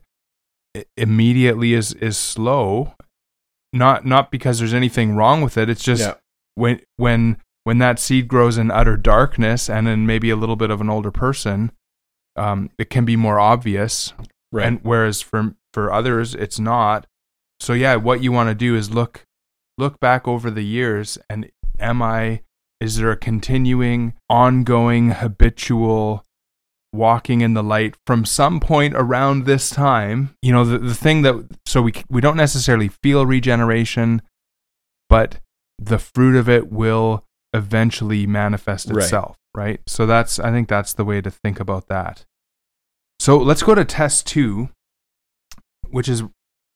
[0.96, 2.94] immediately is is slow
[3.72, 6.14] not not because there's anything wrong with it it's just Yeah.
[6.56, 10.70] when when when that seed grows in utter darkness and in maybe a little bit
[10.70, 11.72] of an older person,
[12.36, 14.12] um, it can be more obvious.
[14.52, 14.66] Right.
[14.66, 17.06] And whereas for for others, it's not.
[17.60, 19.24] So yeah, what you want to do is look
[19.78, 22.42] look back over the years and am I
[22.80, 26.24] is there a continuing, ongoing, habitual
[26.92, 30.36] walking in the light from some point around this time?
[30.42, 34.22] You know, the, the thing that, so we, we don't necessarily feel regeneration,
[35.08, 35.38] but
[35.78, 39.02] the fruit of it will eventually manifest Right.
[39.04, 39.80] itself, right?
[39.86, 42.24] So that's, I think that's the way to think about that.
[43.18, 44.68] So let's go to test two,
[45.88, 46.22] which is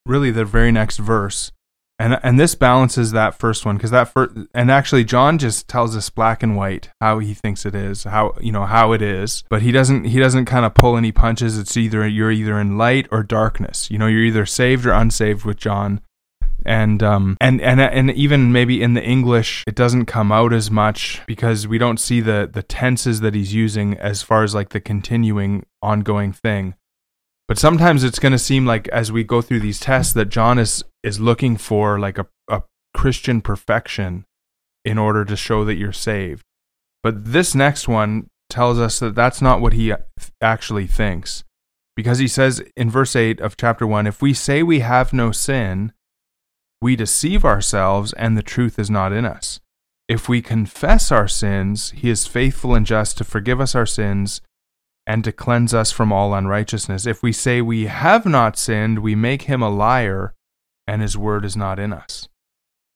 [0.07, 1.53] really the very next verse
[1.99, 5.97] and and this balances that first one because that first and actually John just tells
[5.97, 9.43] us black and white how he thinks it is how you know how it is.
[9.49, 11.59] But he doesn't he doesn't kind of pull any punches.
[11.59, 13.91] It's either you're either in light or darkness.
[13.91, 16.01] You know you're either saved or unsaved with John.
[16.65, 20.71] And um and and and even maybe in the English it doesn't come out as
[20.71, 24.71] much because we don't see the the tenses that he's using as far as like
[24.71, 26.75] the continuing ongoing thing
[27.49, 30.59] but sometimes it's going to seem like as we go through these tests that John
[30.59, 32.63] is is looking for like a, a
[32.95, 34.27] Christian perfection
[34.85, 36.45] in order to show that you're saved.
[37.03, 39.99] But this next one tells us that that's not what he uh,
[40.41, 41.45] actually thinks.
[41.97, 45.33] Because he says in verse 8 of chapter 1 if we say we have no
[45.33, 45.93] sin,
[46.81, 49.59] we deceive ourselves and the truth is not in us.
[50.07, 54.41] If we confess our sins, he is faithful and just to forgive us our sins
[55.09, 57.07] and to cleanse us from all unrighteousness.
[57.07, 60.35] If we say we have not sinned, we make him a liar,
[60.87, 62.29] and his word is not in us.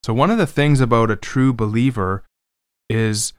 [0.05, 2.25] So, one of the things about a true believer
[2.91, 3.33] is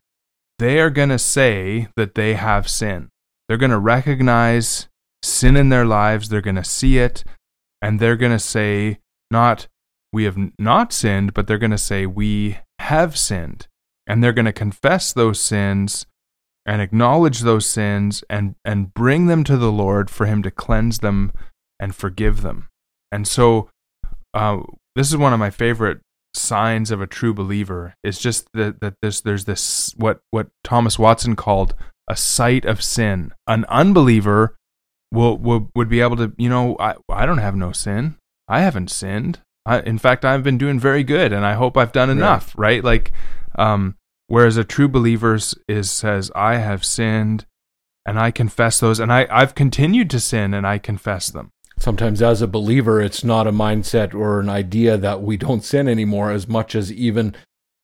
[0.57, 3.09] they are going to say that they have sin.
[3.47, 4.87] They're going to recognize
[5.21, 7.23] sin in their lives, they're going to see it,
[7.79, 8.97] and they're going to say,
[9.29, 9.67] not,
[10.11, 13.67] we have not sinned, but they're going to say, we have sinned.
[14.07, 16.05] And they're going to confess those sins
[16.65, 20.99] and acknowledge those sins and and bring them to the Lord for him to cleanse
[20.99, 21.31] them
[21.79, 22.67] and forgive them.
[23.11, 23.69] And so
[24.33, 24.59] uh,
[24.95, 25.99] this is one of my favorite
[26.35, 30.97] signs of a true believer is just that, that this there's this what what Thomas
[30.97, 31.75] Watson called
[32.09, 33.33] a sight of sin.
[33.47, 34.55] An unbeliever
[35.11, 38.15] will, will would be able to, you know, I I don't have no sin.
[38.47, 39.39] I haven't sinned.
[39.65, 42.17] I, in fact, I've been doing very good, and I hope I've done Right.
[42.17, 42.53] enough.
[42.57, 42.83] Right?
[42.83, 43.13] Like,
[43.55, 43.95] um,
[44.33, 47.45] whereas a true believer is says, "I have sinned,
[48.03, 52.19] and I confess those, and I I've continued to sin, and I confess them." Sometimes,
[52.21, 56.31] as a believer, it's not a mindset or an idea that we don't sin anymore,
[56.31, 57.35] as much as even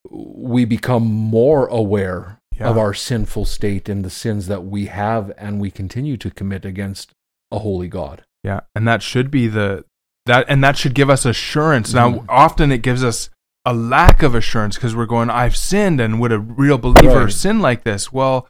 [0.10, 2.70] we become more aware Yeah.
[2.70, 6.66] of our sinful state and the sins that we have and we continue to commit
[6.66, 7.12] against
[7.52, 8.24] a holy God.
[8.44, 9.86] Yeah, and that should be the
[10.26, 11.94] that and that should give us assurance.
[11.94, 12.26] Now, Mhm.
[12.28, 13.30] often it gives us
[13.70, 17.32] a lack of assurance because we're going, "I've sinned," and would a real believer Right.
[17.32, 18.12] sin like this?
[18.12, 18.48] Well,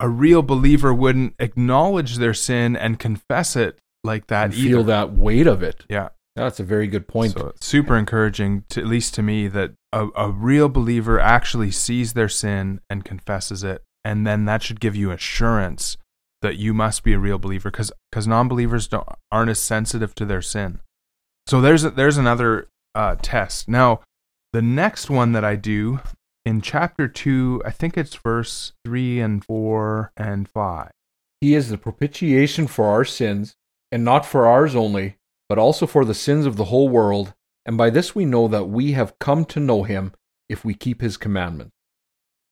[0.00, 4.68] a real believer wouldn't acknowledge their sin and confess it like that and either.
[4.68, 5.84] feel that weight of it.
[5.88, 7.32] Yeah, That's a very good point.
[7.34, 12.14] so super encouraging, to, at least to me, that a, a real believer actually sees
[12.14, 15.96] their sin and confesses it, and then that should give you assurance
[16.40, 17.92] that you must be a real believer, because
[18.26, 20.80] non-believers don't aren't as sensitive to their sin.
[21.46, 22.66] So there's a, there's another
[22.96, 23.68] uh, test.
[23.68, 24.00] Now,
[24.52, 26.00] the next one that I do
[26.44, 30.90] in chapter two, I think it's verse three and four and five.
[31.40, 33.54] He is the propitiation for our sins,
[33.90, 35.16] and not for ours only,
[35.48, 37.34] but also for the sins of the whole world.
[37.64, 40.12] And by this we know that we have come to know him
[40.48, 41.72] if we keep his commandments.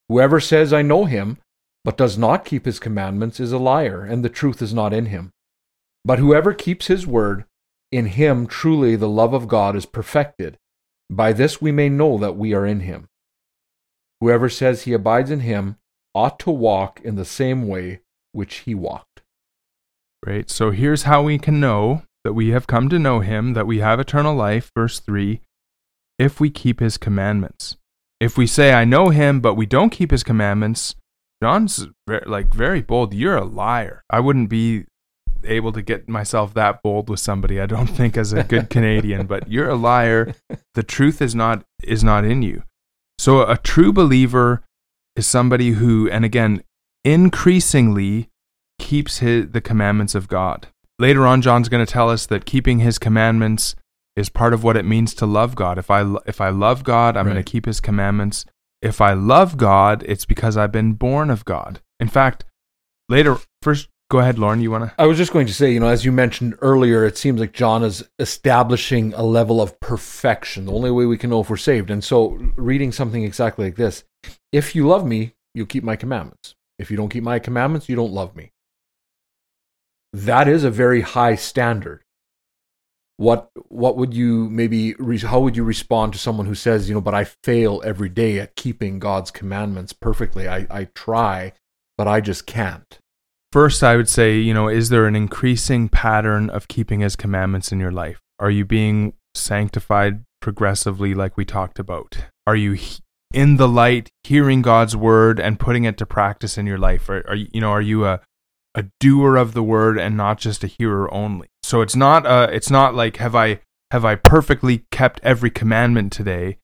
[0.09, 1.39] Whoever says, I know him,
[1.85, 5.07] but does not keep his commandments is a liar, and the truth is not in
[5.07, 5.31] him.
[6.05, 7.45] But whoever keeps his word,
[7.93, 10.59] in him truly the love of God is perfected.
[11.11, 13.09] By this we may know that we are in him.
[14.21, 15.77] Whoever says he abides in him
[16.15, 18.03] ought to walk in the same way
[18.33, 19.23] which he walked.
[20.25, 20.49] Right?
[20.49, 23.79] So here's how we can know that we have come to know him, that we
[23.79, 25.41] have eternal life, verse 3,
[26.19, 27.77] if we keep his commandments.
[28.21, 30.95] If we say, I know him, but we don't keep his commandments,
[31.43, 33.15] John's ve- like very bold.
[33.15, 34.05] You're a liar.
[34.11, 34.85] I wouldn't be
[35.45, 39.27] able to get myself that bold with somebody, I don't think, as a good Canadian,
[39.27, 40.35] but you're a liar.
[40.75, 42.63] The truth is not is not in you.
[43.19, 44.63] So a true believer
[45.17, 46.63] is somebody who, and again,
[47.05, 48.31] increasingly
[48.79, 50.69] keeps his, the commandments of God.
[50.99, 53.75] Later on, John's going to tell us that keeping his commandments
[54.17, 55.79] is part of what it means to love God.
[55.79, 58.45] If I, if I love God, I'm going to keep his commandments.
[58.83, 61.81] If I love God, it's because I've been born of God.
[61.99, 62.45] In fact,
[63.09, 64.95] later, first, go ahead, Lauren, you want to?
[65.01, 67.53] I was just going to say, you know, as you mentioned earlier, it seems like
[67.53, 71.57] John is establishing a level of perfection, the only way we can know if we're
[71.57, 71.91] saved.
[71.91, 74.05] And so, reading something exactly like this,
[74.53, 76.55] If you love me, you'll keep my commandments.
[76.79, 78.53] If you don't keep my commandments, you don't love me.
[80.13, 82.03] That is a very high standard.
[83.17, 87.03] What what would you maybe how would you respond to someone who says, you know,
[87.03, 90.49] but I fail every day at keeping God's commandments perfectly.
[90.49, 91.53] I, I try,
[91.99, 92.99] but I just can't.
[93.53, 97.73] First, I would say, you know, is there an increasing pattern of keeping his commandments
[97.73, 98.21] in your life?
[98.39, 102.17] Are you being sanctified progressively, like we talked about?
[102.47, 102.79] Are you
[103.35, 107.09] in the light, hearing God's word and putting it to practice in your life?
[107.09, 108.21] Are, are you know, are you a
[108.77, 111.49] a doer of the word and not just a hearer only?
[111.65, 116.13] So it's not uh it's not like have I have I perfectly kept every commandment
[116.13, 116.59] today,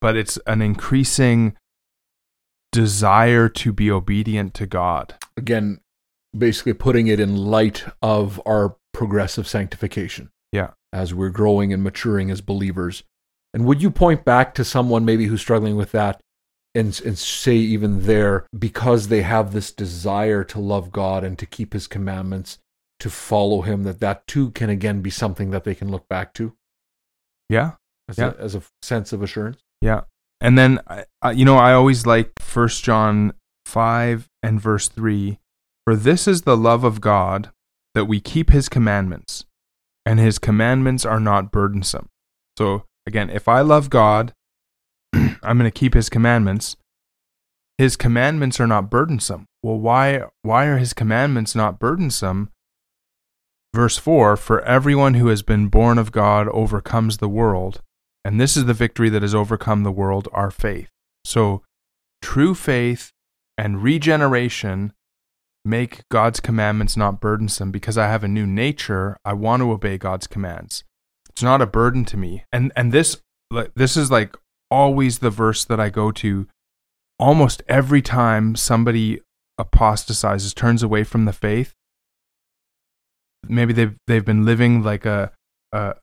[0.00, 1.54] but it's an increasing
[2.72, 5.14] desire to be obedient to God.
[5.36, 5.80] Again,
[6.36, 10.30] basically putting it in light of our progressive sanctification.
[10.52, 10.70] Yeah.
[10.92, 13.02] As we're growing and maturing as believers.
[13.52, 16.20] And would you point back to someone maybe who's struggling with that
[16.74, 21.46] and, and say, even there, because they have this desire to love God and to
[21.46, 22.58] keep his commandments,
[23.00, 26.34] to follow him, that that too can again be something that they can look back
[26.34, 26.54] to?
[27.48, 27.72] Yeah.
[28.08, 28.32] As, yeah.
[28.38, 29.62] A, as a sense of assurance?
[29.80, 30.02] Yeah.
[30.40, 30.80] And then,
[31.32, 33.34] you know, I always like First John
[33.66, 35.38] 5 and verse 3
[35.84, 37.50] For this is the love of God,
[37.94, 39.44] that we keep his commandments,
[40.06, 42.08] and his commandments are not burdensome.
[42.58, 44.32] So, Again, if I love God,
[45.12, 46.76] I'm going to keep his commandments.
[47.76, 49.46] His commandments are not burdensome.
[49.62, 52.50] Well, why why are his commandments not burdensome?
[53.74, 57.82] Verse 4 For everyone who has been born of God overcomes the world,
[58.24, 60.88] and this is the victory that has overcome the world, our faith.
[61.24, 61.62] So,
[62.22, 63.10] true faith
[63.58, 64.92] and regeneration
[65.64, 69.16] make God's commandments not burdensome because I have a new nature.
[69.24, 70.84] I want to obey God's commands.
[71.30, 72.44] It's not a burden to me.
[72.52, 73.20] And and this
[73.74, 74.36] this is like
[74.70, 76.46] always the verse that I go to
[77.18, 79.20] almost every time somebody
[79.58, 81.74] apostatizes, turns away from the faith.
[83.48, 85.32] Maybe they've they've been living like a
[85.72, 85.94] a,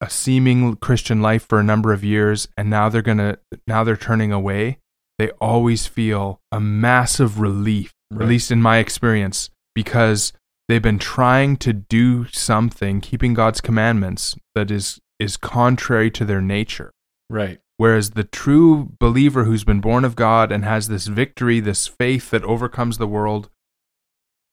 [0.00, 3.96] a seeming Christian life for a number of years, and now they're gonna now they're
[3.96, 4.78] turning away.
[5.18, 8.22] They always feel a massive relief, right.
[8.22, 10.32] at least in my experience, because
[10.68, 16.40] they've been trying to do something keeping god's commandments that is is contrary to their
[16.40, 16.92] nature.
[17.30, 17.58] Right.
[17.76, 22.30] Whereas the true believer who's been born of god and has this victory this faith
[22.30, 23.50] that overcomes the world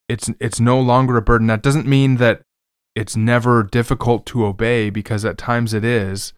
[0.08, 1.48] it's it's no longer a burden.
[1.48, 2.42] That doesn't mean that
[2.96, 6.34] it's never difficult to obey because at times it is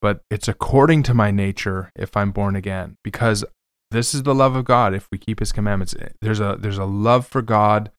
[0.00, 3.42] but it's according to my nature if i'm born again because
[3.90, 6.84] this is the love of god if we keep his commandments there's a there's a
[6.84, 7.90] love for god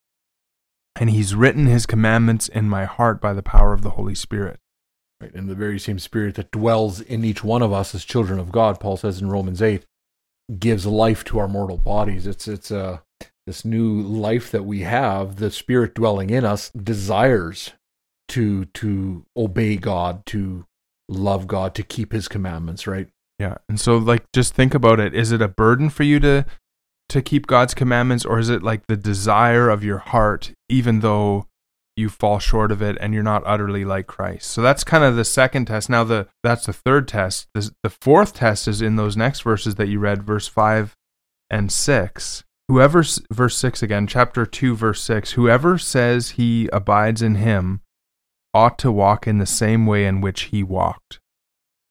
[0.96, 4.60] and he's written his commandments in my heart by the power of the Holy Spirit.
[5.22, 8.40] Right, and the very same spirit that dwells in each one of us as children
[8.40, 9.86] of God, Paul says in Romans 8,
[10.60, 12.28] gives life to our mortal bodies.
[12.28, 12.98] It's it's a uh,
[13.48, 17.72] this new life that we have, the spirit dwelling in us desires
[18.30, 20.66] to to obey God, to
[21.08, 23.08] love God, to keep his commandments, right?
[23.40, 23.56] Yeah.
[23.68, 25.14] And so like just think about it.
[25.14, 26.46] Is it a burden for you to
[27.10, 31.48] to keep God's commandments, or is it like the desire of your heart, even though
[31.96, 34.50] you fall short of it and you're not utterly like Christ?
[34.50, 35.90] So that's kind of the second test.
[35.90, 37.48] Now the that's the third test.
[37.54, 40.96] The, the fourth test is in those next verses that you read, verse five
[41.50, 42.44] and six.
[42.68, 45.34] Whoever verse six again, chapter two, verse six.
[45.34, 47.82] Whoever says he abides in him
[48.54, 51.20] ought to walk in the same way in which he walked.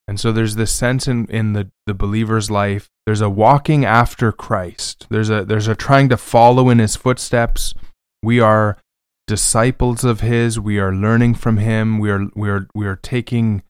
[0.07, 2.91] And so there's this sense in, in the, the believer's life.
[3.07, 5.07] There's a walking after Christ.
[5.11, 7.75] There's a there's a trying to follow in his footsteps.
[8.23, 8.79] We are
[9.27, 10.61] disciples of his.
[10.61, 11.99] We are learning from him.
[11.99, 13.63] We are we are we are taking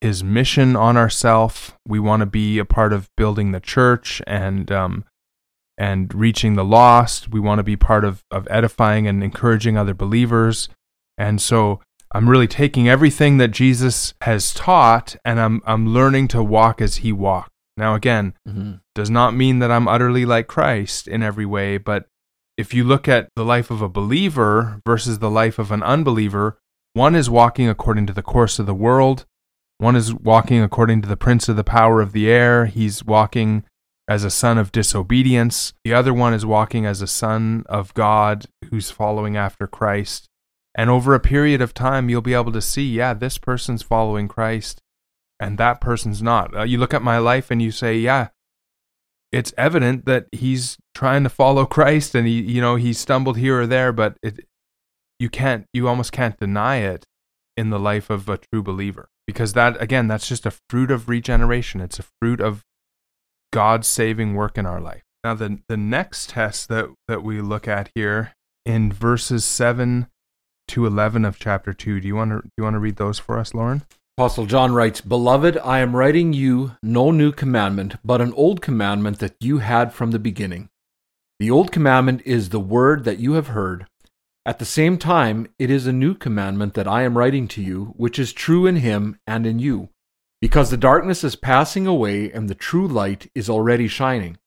[0.00, 1.72] his mission on ourselves.
[1.86, 5.04] We want to be a part of building the church and um,
[5.76, 7.30] and reaching the lost.
[7.30, 10.68] We want to be part of, of edifying and encouraging other believers.
[11.16, 11.80] And so
[12.12, 16.96] I'm really taking everything that Jesus has taught and I'm I'm learning to walk as
[16.96, 17.52] he walked.
[17.76, 18.74] Now again, mm-hmm.
[18.94, 22.06] does not mean that I'm utterly like Christ in every way, but
[22.56, 26.58] if you look at the life of a believer versus the life of an unbeliever,
[26.92, 29.24] one is walking according to the course of the world,
[29.78, 33.64] one is walking according to the prince of the power of the air, he's walking
[34.08, 35.72] as a son of disobedience.
[35.84, 40.28] The other one is walking as a son of God who's following after Christ.
[40.74, 44.28] And over a period of time, you'll be able to see, yeah, this person's following
[44.28, 44.80] Christ
[45.40, 46.54] and that person's not.
[46.54, 48.28] Uh, you look at my life and you say, yeah,
[49.32, 53.62] it's evident that he's trying to follow Christ and he, you know, he stumbled here
[53.62, 54.46] or there, but it,
[55.18, 57.04] you can't, you almost can't deny it
[57.56, 61.08] in the life of a true believer because that, again, that's just a fruit of
[61.08, 61.80] regeneration.
[61.80, 62.64] It's a fruit of
[63.52, 65.02] God's saving work in our life.
[65.24, 70.06] Now, the, the next test that, that we look at here in verses 7
[70.70, 73.18] to 11 of chapter 2, do you want to, do you want to read those
[73.18, 73.82] for us, Lauren?
[74.16, 79.18] Apostle John writes, Beloved, I am writing you no new commandment, but an old commandment
[79.18, 80.68] that you had from the beginning.
[81.40, 83.86] The old commandment is the word that you have heard.
[84.46, 87.94] At the same time, it is a new commandment that I am writing to you,
[87.96, 89.88] which is true in him and in you,
[90.40, 94.38] because the darkness is passing away and the true light is already shining.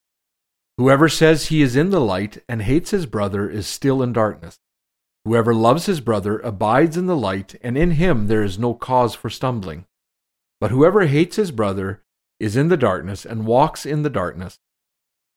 [0.77, 4.59] Whoever says he is in the light and hates his brother is still in darkness.
[5.25, 9.15] Whoever loves his brother abides in the light, and in him there is no cause
[9.15, 9.85] for stumbling.
[10.59, 12.03] But whoever hates his brother
[12.39, 14.59] is in the darkness and walks in the darkness,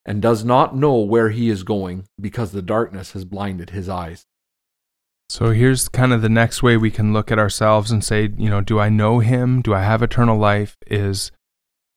[0.05, 4.27] and does not know where he is going, because the darkness has blinded his eyes.
[5.29, 8.49] So here's kind of the next way we can look at ourselves and say, you
[8.49, 9.61] know, do I know him?
[9.61, 10.77] Do I have eternal life?
[10.87, 11.33] Is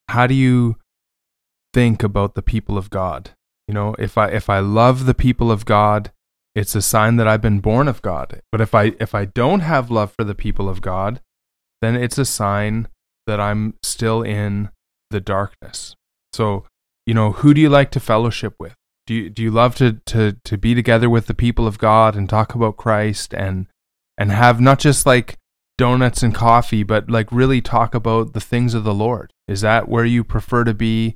[0.09, 0.77] how do you
[1.73, 3.31] think about the people of God?
[3.67, 6.11] You know, if I if I love the people of God,
[6.56, 8.41] it's a sign that I've been born of God.
[8.52, 11.22] But if I if I don't have love for the people of God,
[11.82, 12.88] then it's a sign
[13.28, 14.70] that I'm still in
[15.12, 15.95] the darkness.
[16.34, 16.66] So,
[17.06, 18.76] you know, who do you like to fellowship with?
[19.08, 22.16] Do you do you love to to to be together with the people of God
[22.16, 23.68] and talk about Christ and
[24.18, 25.38] and have not just like
[25.78, 29.32] donuts and coffee, but like really talk about the things of the Lord?
[29.47, 31.16] Is that where you prefer to be?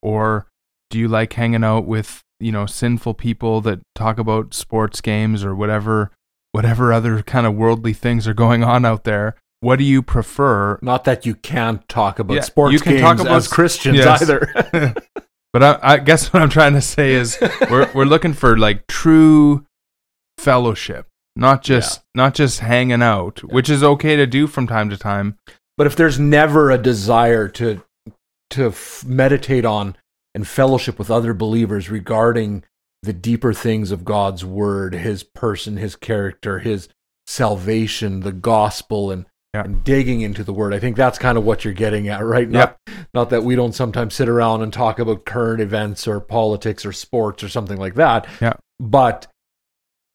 [0.00, 0.46] Or
[0.90, 5.44] do you like hanging out with you know sinful people that talk about sports games
[5.44, 6.10] or whatever
[6.52, 10.78] whatever other kind of worldly things are going on out there what do you prefer
[10.82, 13.96] Not that you can't talk about Yeah, sports you can games talk about as Christians
[13.98, 14.22] yes.
[14.22, 14.52] either.
[15.52, 17.38] but I, I guess what i'm trying to say is
[17.70, 19.64] we're we're looking for like true
[20.38, 24.96] fellowship not just not just hanging out which is okay to do from time to
[24.96, 25.36] time
[25.76, 27.82] But if there's never a desire to
[28.50, 29.96] to f- meditate on
[30.38, 32.62] and fellowship with other believers regarding
[33.02, 36.88] the deeper things of God's word, his person, his character, his
[37.26, 39.64] salvation, the gospel and Yeah.
[39.64, 40.72] and digging into the word.
[40.74, 42.48] I think that's kind of what you're getting at, right?
[42.48, 42.76] Not
[43.14, 46.92] not that we don't sometimes sit around and talk about current events or politics or
[46.92, 48.26] sports or something like that.
[48.40, 48.52] Yeah.
[48.78, 49.26] But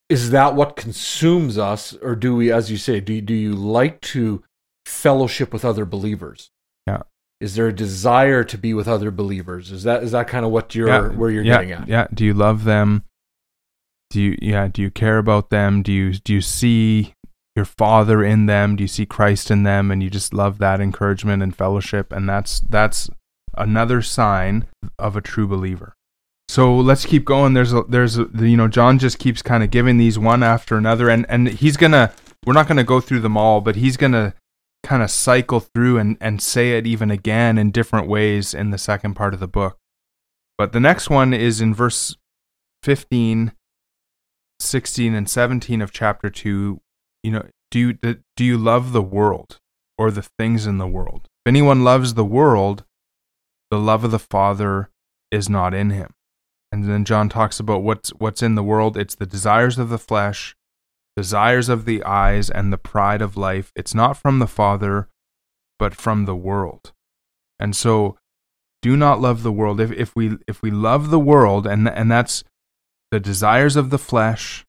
[0.08, 4.00] is that what consumes us or do we as you say do do you like
[4.02, 4.42] to
[4.86, 6.53] fellowship with other believers Yeah.
[7.44, 10.50] Is there a desire to be with other believers is that is that kind of
[10.50, 12.06] what you're Yeah, where you're yeah, getting at Yeah.
[12.12, 13.04] Do you love them?
[14.08, 15.82] Do you yeah, do you care about them?
[15.82, 17.14] Do you do you see
[17.54, 18.76] your father in them?
[18.76, 22.26] Do you see Christ in them and you just love that encouragement and fellowship and
[22.26, 23.10] that's that's
[23.56, 24.66] another sign
[24.98, 25.94] of a true believer.
[26.48, 27.54] So let's keep going.
[27.54, 30.76] There's a, there's a, you know John just keeps kind of giving these one after
[30.76, 32.10] another and and he's to
[32.46, 34.34] we're not going to go through them all, but he's going to
[34.84, 38.78] kind of cycle through and and say it even again in different ways in the
[38.78, 39.78] second part of the book.
[40.56, 42.16] But the next one is in verse
[42.84, 43.52] 15,
[44.60, 46.80] 16, and 17 of chapter 2.
[47.22, 47.92] You know, do you,
[48.36, 49.58] do you love the world
[49.98, 51.22] or the things in the world?
[51.44, 52.84] If anyone loves the world,
[53.70, 54.90] the love of the Father
[55.30, 56.14] is not in him.
[56.70, 59.98] And then John talks about what's, what's in the world it's the desires of the
[59.98, 60.54] flesh,
[61.16, 63.72] desires of the eyes, and the pride of life.
[63.76, 65.08] It's not from the Father,
[65.78, 66.92] but from the world.
[67.58, 68.18] And so
[68.82, 69.80] do not love the world.
[69.80, 72.44] If, if we if we love the world and and that's
[73.10, 74.64] the desires of the flesh,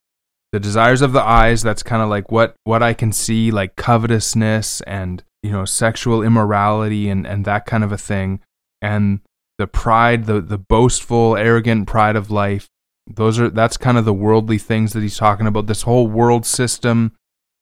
[0.52, 3.76] the desires of the eyes, that's kind of like what what I can see like
[3.76, 8.40] covetousness and you know sexual immorality and and that kind of a thing
[8.82, 9.20] and
[9.58, 12.70] the pride, the the boastful, arrogant pride of life.
[13.08, 15.68] Those are that's kind of the worldly things that he's talking about.
[15.68, 17.14] This whole world system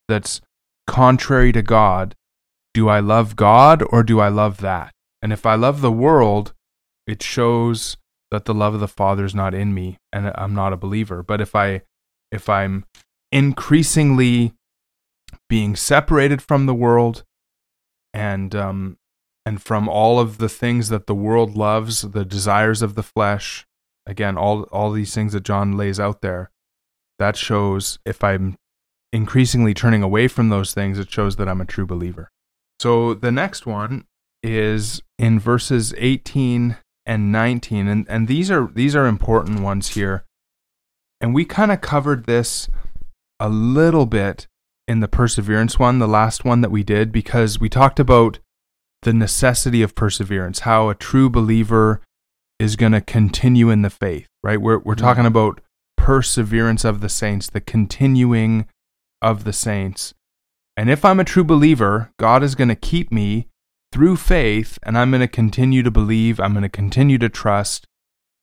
[0.08, 0.41] that's
[0.88, 2.16] contrary to God.
[2.74, 4.91] Do I love God or do I love that?
[5.22, 6.54] And if I love the world,
[7.06, 7.98] it shows
[8.32, 11.22] that the love of the Father is not in me and I'm not a believer.
[11.24, 11.82] But if I
[12.32, 12.86] if I'm
[13.32, 14.54] increasingly
[15.50, 17.24] being separated from the world
[18.14, 18.98] and um
[19.46, 23.66] and from all of the things that the world loves, the desires of the flesh,
[24.06, 26.51] again, all all these things that John lays out there,
[27.20, 28.56] that shows if I'm
[29.12, 32.30] increasingly turning away from those things, it shows that I'm a true believer.
[32.80, 34.06] So the next one
[34.41, 40.26] is in verses 18 and 19 and, and these are these are important ones here.
[41.22, 42.70] And we kind of covered this
[43.39, 44.47] a little bit
[44.88, 48.39] in the perseverance one, the last one that we did because we talked about
[49.04, 52.01] the necessity of perseverance, how a true believer
[52.64, 54.59] is going to continue in the faith, right?
[54.61, 55.61] We're we're talking about
[55.97, 58.68] perseverance of the saints, the continuing
[59.22, 60.14] of the saints.
[60.76, 63.47] And if I'm a true believer, God is going to keep me
[63.91, 67.86] through faith, and I'm going to continue to believe, I'm going to continue to trust.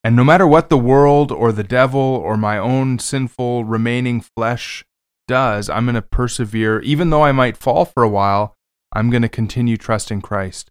[0.05, 4.85] And no matter what the world or the devil or my own sinful remaining flesh
[5.27, 6.81] does, I'm going to persevere.
[6.81, 8.55] Even though I might fall for a while,
[8.93, 10.71] I'm going to continue trusting Christ.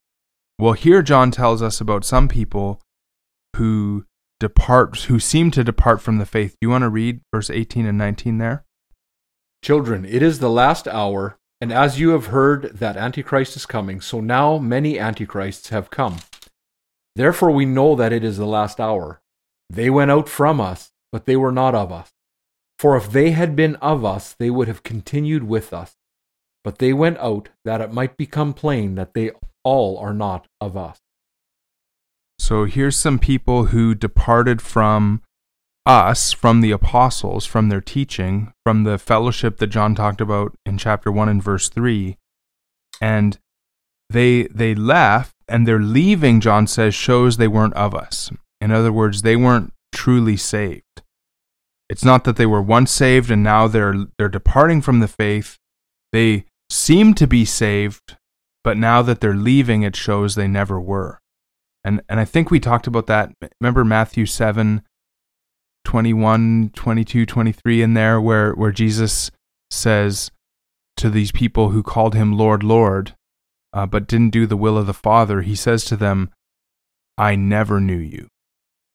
[0.58, 2.82] Well, here John tells us about some people
[3.56, 4.06] who
[4.40, 6.52] depart, who seem to depart from the faith.
[6.52, 8.66] Do you want to read verse 18 and 19 there?
[9.64, 14.00] Children, it is the last hour, and as you have heard that Antichrist is coming,
[14.00, 16.20] so now many Antichrists have come.
[17.16, 19.22] Therefore we know that it is the last hour.
[19.70, 22.12] They went out from us, but they were not of us.
[22.78, 25.98] For if they had been of us, they would have continued with us.
[26.64, 29.32] But they went out that it might become plain that they
[29.66, 31.02] all are not of us.
[32.40, 35.22] So here's some people who departed from
[35.86, 40.78] us, from the apostles, from their teaching, from the fellowship that John talked about in
[40.78, 42.18] chapter 1 and verse 3.
[43.02, 43.38] And
[44.10, 48.32] they they left and their leaving John says shows they weren't of us.
[48.62, 50.84] In other words, they weren't truly saved.
[51.90, 55.58] It's not that they were once saved and now they're they're departing from the faith.
[56.14, 58.18] They seem to be saved,
[58.64, 61.20] but now that they're leaving it shows they never were.
[61.90, 63.34] And and I think we talked about that.
[63.60, 64.84] Remember Matthew 7
[65.86, 69.32] 21, 22, 23 in there where where Jesus
[69.72, 70.30] says
[70.98, 73.16] to these people who called him Lord, Lord,
[73.74, 76.30] uh, but didn't do the will of the Father, he says to them,
[77.18, 78.28] I never knew you.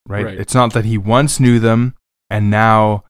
[0.07, 0.27] Right?
[0.27, 0.39] right?
[0.39, 1.97] It's not that he once knew them
[2.31, 3.03] and now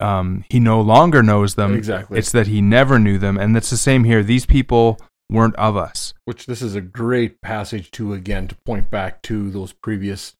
[0.00, 1.74] um, he no longer knows them.
[1.74, 2.18] Exactly.
[2.18, 3.38] It's that he never knew them.
[3.38, 4.24] And it's the same here.
[4.24, 4.98] These people
[5.30, 6.14] weren't of us.
[6.24, 10.34] Which this is a great passage to, again, to point back to those previous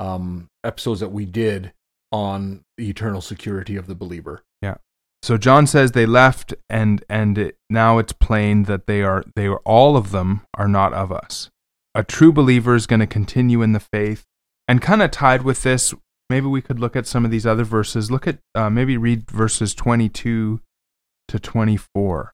[0.00, 1.72] um, episodes that we did
[2.10, 4.42] on the eternal security of the believer.
[4.62, 4.76] Yeah.
[5.22, 9.46] So John says they left, and and it, now it's plain that they are they
[9.46, 11.50] are all of them are not of us.
[11.94, 14.24] A true believer is going to continue in the faith,
[14.68, 15.94] and kind of tied with this,
[16.28, 18.10] maybe we could look at some of these other verses.
[18.10, 20.60] Look at uh, maybe read verses twenty two
[21.28, 22.33] to twenty four.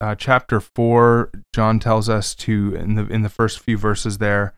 [0.00, 4.54] uh, chapter 4 John tells us to in the in the first few verses there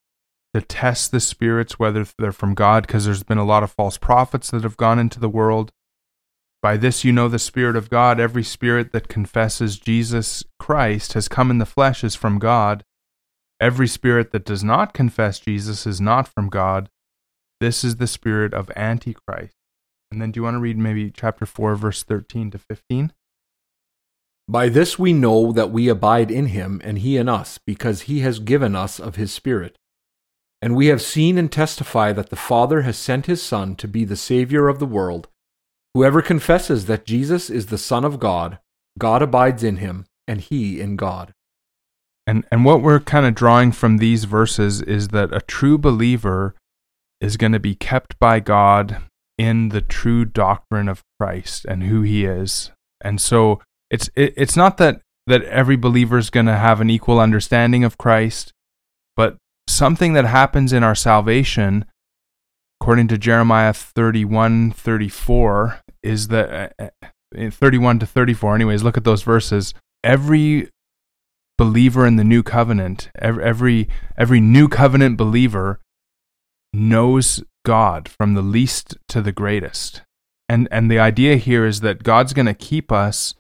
[0.55, 3.99] to test the spirits whether they're from God because there's been a lot of false
[3.99, 5.72] prophets that have gone into the world
[6.62, 8.20] by this you know the Spirit of God.
[8.20, 12.84] Every spirit that confesses Jesus Christ has come in the flesh is from God.
[13.61, 16.88] Every spirit that does not confess Jesus is not from God.
[17.61, 19.55] This is the spirit of Antichrist.
[20.11, 23.12] And then do you want to read maybe chapter 4, verse 13 to 15?
[24.49, 28.20] By this we know that we abide in him and he in us, because he
[28.20, 29.76] has given us of his Spirit.
[30.61, 34.05] And we have seen and testify that the Father has sent his Son to be
[34.05, 35.28] the Savior of the world.
[35.95, 38.59] Whoever confesses that Jesus is the Son of God,
[38.99, 41.32] God abides in him, and he in God.
[42.26, 46.55] And and what we're kind of drawing from these verses is that a true believer
[47.20, 49.03] is going to be kept by God
[49.38, 52.70] in the true doctrine of Christ and who he is.
[53.01, 53.61] And so
[53.93, 57.84] it's it, it's not that that every believer is going to have an equal understanding
[57.84, 58.53] of Christ,
[59.16, 59.36] but
[59.68, 61.84] something that happens in our salvation
[62.80, 66.88] according to Jeremiah 31 34, is that uh,
[67.36, 69.72] uh 31 to 34, anyways, look at those verses.
[70.03, 70.68] Every
[71.57, 73.88] believer in the new covenant, every, every,
[74.18, 75.78] every new covenant believer
[76.72, 80.03] knows God from the least to the greatest.
[80.49, 83.34] And, and the idea here is that God's going to keep us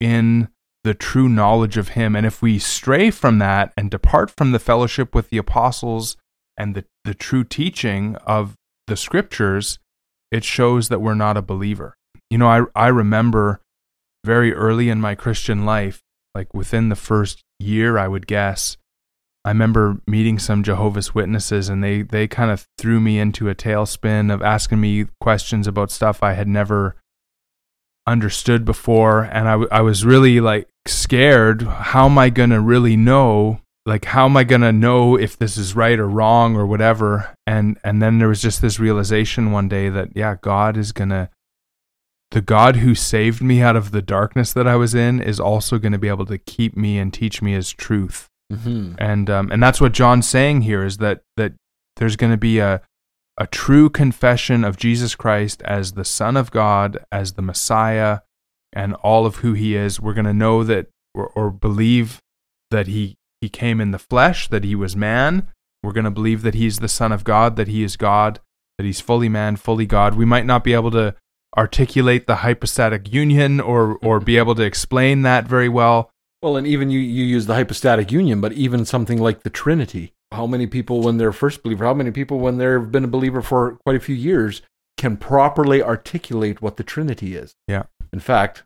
[0.00, 0.48] in
[0.84, 2.14] the true knowledge of Him.
[2.14, 6.16] And if we stray from that and depart from the fellowship with the apostles
[6.56, 8.54] and the, the true teaching of
[8.86, 9.78] the scriptures,
[10.30, 11.96] it shows that we're not a believer.
[12.30, 13.60] You know, I, I remember
[14.24, 16.02] very early in my Christian life,
[16.34, 18.76] like within the first year, I would guess,
[19.44, 23.54] I remember meeting some Jehovah's Witnesses and they, they kind of threw me into a
[23.54, 26.96] tailspin of asking me questions about stuff I had never
[28.06, 29.22] understood before.
[29.24, 31.62] And I, w- I was really like scared.
[31.62, 35.36] How am I going to really know like how am i going to know if
[35.36, 39.52] this is right or wrong or whatever and and then there was just this realization
[39.52, 41.28] one day that yeah god is going to
[42.30, 45.76] the god who saved me out of the darkness that i was in is also
[45.76, 48.94] going to be able to keep me and teach me his truth Mm-hmm.
[48.98, 51.52] and um, and that's what John's saying here is that that
[51.96, 52.80] there's going to be a
[53.38, 58.20] a true confession of Jesus Christ as the Son of God, as the Messiah,
[58.72, 60.00] and all of who He is.
[60.00, 62.20] We're going to know that or, or believe
[62.70, 65.48] that He He came in the flesh, that He was man.
[65.82, 68.40] We're going to believe that He's the Son of God, that He is God,
[68.78, 70.14] that He's fully man, fully God.
[70.14, 71.14] We might not be able to
[71.56, 76.10] articulate the hypostatic union or or be able to explain that very well.
[76.42, 80.13] Well, and even you, you use the hypostatic union, but even something like the Trinity.
[80.34, 83.42] How many people, when they're first believer, how many people, when they've been a believer
[83.42, 84.62] for quite a few years,
[84.96, 87.54] can properly articulate what the Trinity is?
[87.68, 87.84] Yeah.
[88.12, 88.62] In fact,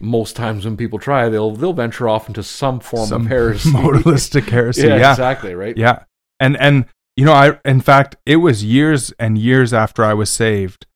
[0.00, 3.70] most times when people try, they'll they'll venture off into some form Some of heresy.
[3.72, 4.82] modalistic heresy.
[4.88, 5.10] yeah, yeah.
[5.12, 5.76] exactly, right?
[5.76, 6.04] Yeah.
[6.40, 6.86] And and
[7.16, 10.86] you know, I in fact it was years and years after I was saved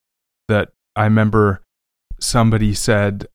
[0.49, 1.63] that I remember
[2.19, 3.29] somebody said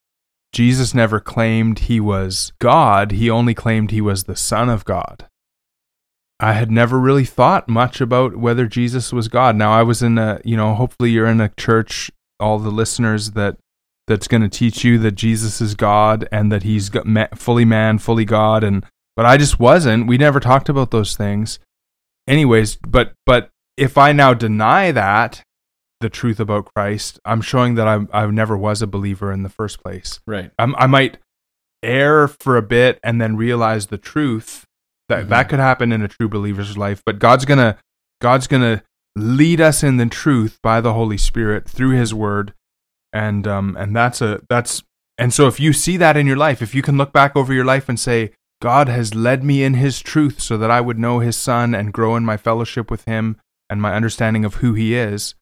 [0.54, 5.28] Jesus never claimed he was God, he only claimed he was the son of God.
[6.42, 9.56] I had never really thought much about whether Jesus was God.
[9.56, 13.32] Now I was in a, you know, hopefully you're in a church all the listeners
[13.32, 13.58] that
[14.08, 16.90] that's going to teach you that Jesus is God and that he's
[17.36, 18.86] fully man, fully God and
[19.16, 20.08] but I just wasn't.
[20.08, 21.60] We never talked about those things
[22.28, 25.44] anyways but but if i now deny that
[26.00, 29.50] the truth about christ i'm showing that i i never was a believer in the
[29.50, 30.52] first place Right.
[30.58, 31.18] I'm, i might
[31.84, 34.66] err for a bit and then realize the truth
[35.12, 35.30] that Mhm.
[35.30, 37.78] that could happen in a true believer's life but god's gonna
[38.22, 38.82] god's gonna
[39.16, 42.54] lead us in the truth by the holy spirit through his word
[43.14, 44.84] and um and that's a that's
[45.18, 47.54] and so if you see that in your life if you can look back over
[47.54, 48.32] your life and say
[48.62, 51.92] God has led me in his truth so that I would know his son and
[51.92, 53.38] grow in my fellowship with him
[53.72, 55.34] and my understanding of who he is.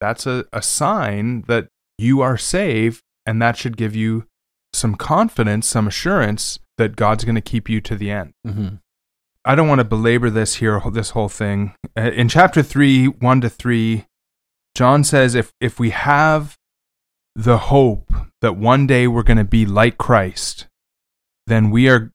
[0.00, 1.66] That's a, a sign that
[1.98, 4.26] you are saved, and that should give you
[4.72, 8.32] some confidence, some assurance that God's going to keep you to the end.
[8.46, 8.76] Mm-hmm.
[9.44, 11.74] I don't want to belabor this here, this whole thing.
[11.96, 14.04] Uh, In chapter 3, 1 to 3,
[14.74, 16.56] John says if, if we have
[17.34, 20.66] the hope that one day we're going to be like Christ,
[21.46, 22.12] then we are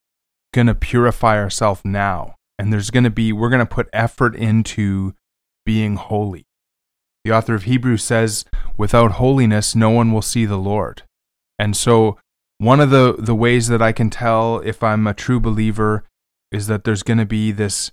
[0.53, 2.35] going to purify ourselves now.
[2.59, 5.15] And there's going to be, we're going to put effort into
[5.65, 6.45] being holy.
[7.23, 8.45] The author of Hebrews says,
[8.77, 11.03] without holiness, no one will see the Lord.
[11.57, 12.17] And so,
[12.57, 16.03] one of the, the ways that I can tell if I'm a true believer
[16.53, 17.91] is that there's going to be this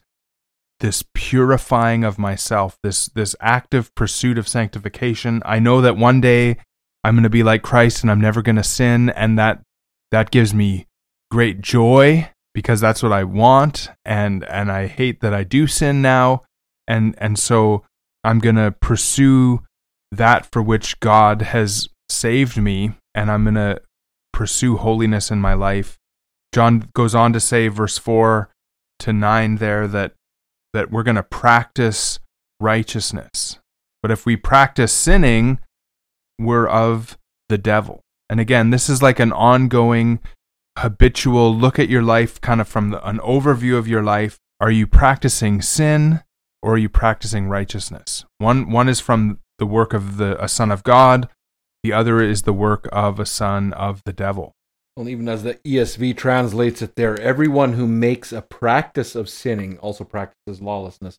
[0.80, 5.42] this purifying of myself, this this active pursuit of sanctification.
[5.44, 6.56] I know that one day
[7.02, 9.62] I'm going to be like Christ and I'm never going to sin and that
[10.10, 10.86] that gives me
[11.30, 16.02] great joy because that's what I want and and I hate that I do sin
[16.02, 16.42] now
[16.88, 17.84] and and so
[18.24, 19.62] I'm going to pursue
[20.12, 23.80] that for which God has saved me and I'm going to
[24.32, 25.98] pursue holiness in my life.
[26.52, 28.50] John goes on to say verse 4
[29.00, 30.12] to 9 there that
[30.72, 32.20] that we're going to practice
[32.60, 33.58] righteousness.
[34.02, 35.58] But if we practice sinning,
[36.38, 38.00] we're of the devil.
[38.28, 40.20] And again, this is like an ongoing
[40.78, 44.38] habitual look at your life kind of from the, an overview of your life.
[44.60, 46.22] Are you practicing sin
[46.62, 48.24] or are you practicing righteousness?
[48.38, 51.28] One one is from the work of the a son of God,
[51.82, 54.52] the other is the work of a son of the devil.
[54.96, 59.78] Well, even as the ESV translates it there, everyone who makes a practice of sinning
[59.78, 61.18] also practices lawlessness.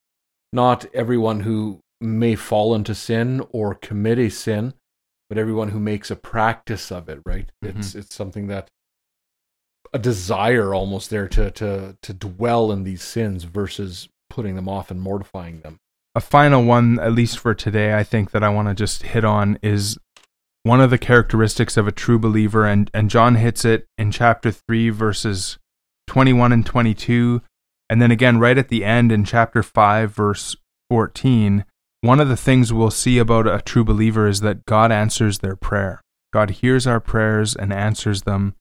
[0.54, 4.74] Not everyone who may fall into sin or commit a sin,
[5.30, 7.50] but everyone who makes a practice of it, right?
[7.64, 7.70] Mhm.
[7.78, 8.68] It's it's something that
[9.94, 14.92] a desire almost there to to to dwell in these sins versus putting them off
[14.92, 15.78] and mortifying them.
[16.14, 19.24] a final one, at least for today, I think that I want to just hit
[19.24, 19.98] on is
[20.64, 24.52] one of the characteristics of a true believer, and, and John hits it in chapter
[24.52, 25.58] 3, verses
[26.08, 27.42] 21 and 22.
[27.90, 30.56] And then again, right at the end in chapter 5, verse
[30.90, 31.66] 14,
[32.02, 35.56] one of the things we'll see about a true believer is that God answers their
[35.56, 36.02] prayer.
[36.34, 38.56] God hears our prayers and answers them.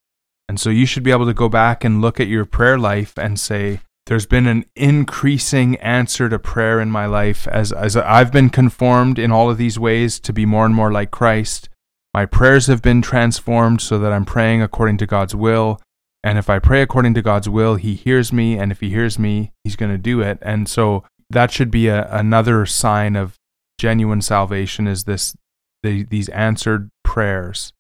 [0.49, 3.17] And so you should be able to go back and look at your prayer life
[3.17, 8.33] and say, there's been an increasing answer to prayer in my life as as I've
[8.33, 11.69] been conformed in all of these ways to be more and more like Christ.
[12.13, 15.81] My prayers have been transformed so that I'm praying according to God's will.
[16.23, 18.59] And if I pray according to God's will, He hears me.
[18.59, 20.39] And if He hears me, He's going to do it.
[20.43, 23.37] And so that should be a, another sign of
[23.79, 25.35] genuine salvation is this
[25.83, 27.73] the, these answered prayers.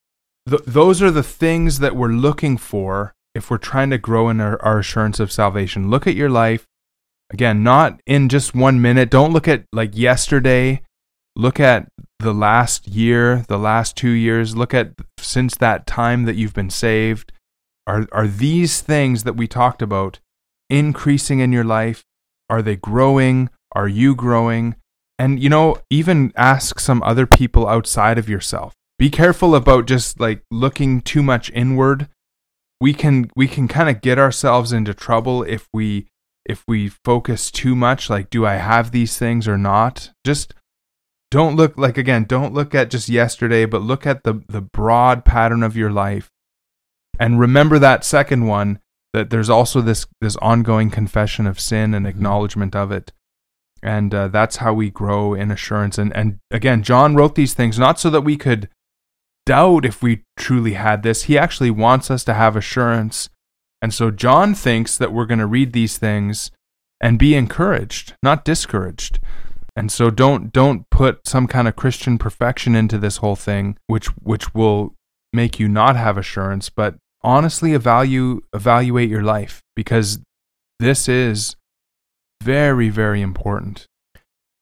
[0.48, 4.40] Th- those are the things that we're looking for if we're trying to grow in
[4.40, 5.90] our, our assurance of salvation.
[5.90, 6.66] Look at your life.
[7.30, 9.10] Again, not in just one minute.
[9.10, 10.82] Don't look at like yesterday.
[11.36, 14.56] Look at the last year, the last two years.
[14.56, 17.32] Look at since that time that you've been saved.
[17.86, 20.20] Are, are these things that we talked about
[20.68, 22.04] increasing in your life?
[22.48, 23.48] Are they growing?
[23.72, 24.76] Are you growing?
[25.18, 28.74] And, you know, even ask some other people outside of yourself.
[28.98, 32.08] Be careful about just like looking too much inward.
[32.82, 36.06] We can we can kind of get ourselves into trouble if we
[36.44, 40.10] if we focus too much like do I have these things or not?
[40.24, 40.54] Just
[41.30, 45.24] don't look like again, don't look at just yesterday, but look at the the broad
[45.24, 46.28] pattern of your life.
[47.18, 48.80] And remember that second one
[49.12, 52.16] that there's also this this ongoing confession of sin and mm-hmm.
[52.16, 53.12] acknowledgement of it.
[53.82, 55.98] And uh, that's how we grow in assurance.
[55.98, 58.68] And and again john wrote these things not so that we could
[59.46, 61.24] doubt if we truly had this.
[61.24, 63.30] He actually wants us to have assurance.
[63.80, 66.50] And so john thinks that we're going to read these things
[67.00, 69.18] and be encouraged not discouraged
[69.76, 74.06] and so don't don't put some kind of christian perfection into this whole thing which
[74.18, 74.94] which will
[75.32, 80.18] make you not have assurance but honestly evaluate evaluate your life because
[80.78, 81.56] this is
[82.42, 83.86] very very important.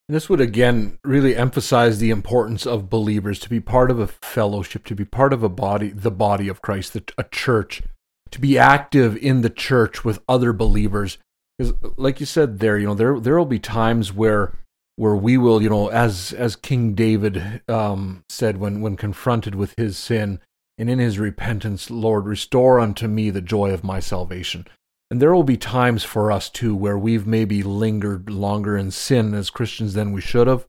[0.08, 4.84] This would again really emphasize the importance of believers to be part of a fellowship
[4.86, 7.82] to be part of a body the body of christ a church
[8.30, 11.18] to be active in the church with other believers.
[11.58, 14.54] Because like you said there you know there there will be times where
[14.98, 19.74] where we will you know as as king david um, said when when confronted with
[19.76, 20.40] his sin
[20.78, 24.64] and in his repentance, Lord, restore unto me the joy of my salvation.
[25.10, 29.34] And there will be times for us too where we've maybe lingered longer in sin
[29.34, 30.66] as Christians than we should have.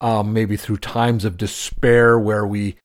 [0.00, 2.76] Um, maybe through times of despair where we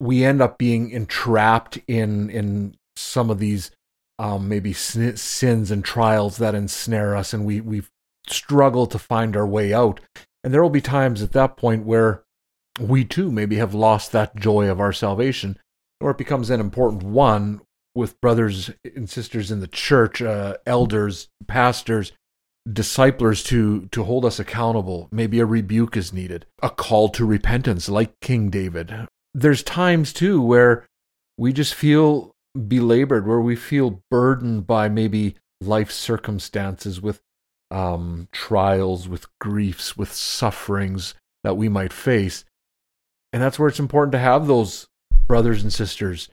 [0.00, 3.70] we end up being entrapped in in some of these
[4.18, 7.82] um, maybe sins and trials that ensnare us, and we we
[8.26, 10.00] struggle to find our way out.
[10.44, 12.24] And there will be times at that point where
[12.80, 15.58] we too maybe have lost that joy of our salvation
[16.00, 17.60] or it becomes an important one
[17.94, 22.12] with brothers and sisters in the church, uh, elders, pastors,
[22.70, 25.08] disciplers to to hold us accountable.
[25.12, 29.06] Maybe a rebuke is needed, a call to repentance, like King David.
[29.34, 30.86] There's times too where
[31.38, 32.32] we just feel
[32.68, 37.20] belabored, where we feel burdened by maybe life circumstances with
[37.72, 42.44] um, trials, with griefs, with sufferings that we might face.
[43.32, 44.86] And that's where it's important to have those
[45.26, 46.28] brothers and sisters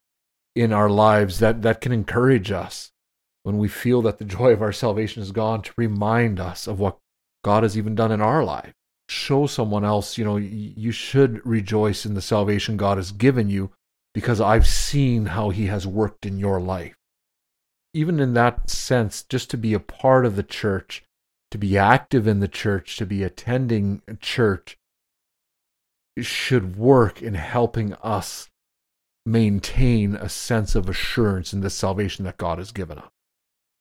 [0.56, 2.92] in our lives that, that can encourage us
[3.44, 6.80] when we feel that the joy of our salvation is gone to remind us of
[6.80, 6.98] what
[7.44, 8.74] God has even done in our life.
[9.08, 13.72] Show someone else, you know, you should rejoice in the salvation God has given you
[14.14, 16.96] because I've seen how He has worked in your life.
[17.94, 21.04] Even in that sense, just to be a part of the church,
[21.52, 24.78] to be active in the church, to be attending church,
[26.20, 28.50] should work in helping us
[29.26, 33.10] maintain a sense of assurance in the salvation that God has given us.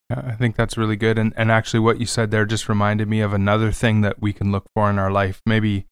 [0.09, 1.19] I think that's really good.
[1.19, 4.33] And and actually what you said there just reminded me of another thing that we
[4.33, 5.41] can look for in our life.
[5.45, 5.85] Maybe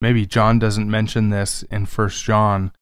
[0.00, 2.72] maybe John doesn't mention this in first John,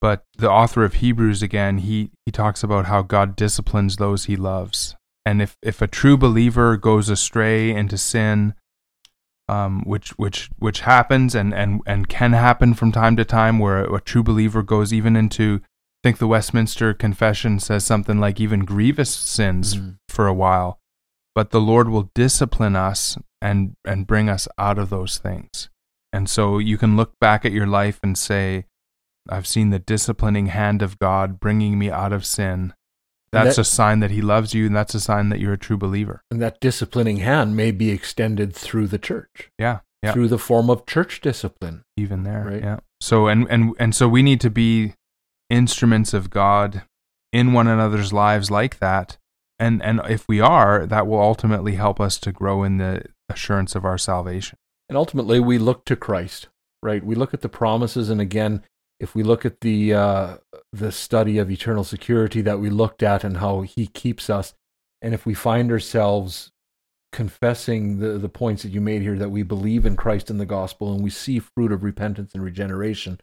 [0.00, 4.36] but the author of Hebrews again, he he talks about how God disciplines those he
[4.36, 4.94] loves.
[5.24, 8.54] And if if a true believer goes astray into sin,
[9.48, 13.84] um, which which which happens and, and and can happen from time to time, where
[13.84, 18.40] a, a true believer goes even into I think the Westminster Confession says something like
[18.40, 19.90] even grievous sins mm-hmm.
[20.08, 20.78] for a while,
[21.34, 25.68] but the Lord will discipline us and and bring us out of those things.
[26.12, 28.64] And so you can look back at your life and say,
[29.28, 32.72] I've seen the disciplining hand of God bringing me out of sin.
[33.32, 35.58] That's that, a sign that He loves you, and that's a sign that you're a
[35.58, 36.22] true believer.
[36.30, 39.50] And that disciplining hand may be extended through the church.
[39.58, 40.12] Yeah, yeah.
[40.12, 41.82] Through the form of church discipline.
[41.96, 42.62] Even there, right?
[42.62, 42.78] Yeah.
[43.00, 44.94] So and and and so we need to be
[45.50, 46.82] instruments of God
[47.32, 49.18] in one another's lives like that.
[49.58, 53.74] And and if we are, that will ultimately help us to grow in the assurance
[53.74, 54.58] of our salvation.
[54.88, 56.48] And ultimately we look to Christ,
[56.82, 57.04] right?
[57.04, 58.62] We look at the promises and again,
[59.00, 60.36] if we look at the uh,
[60.72, 64.54] the study of eternal security that we looked at and how he keeps us,
[65.00, 66.50] and if we find ourselves
[67.12, 70.46] confessing the, the points that you made here that we believe in Christ and the
[70.46, 73.18] gospel and we see fruit of repentance and regeneration,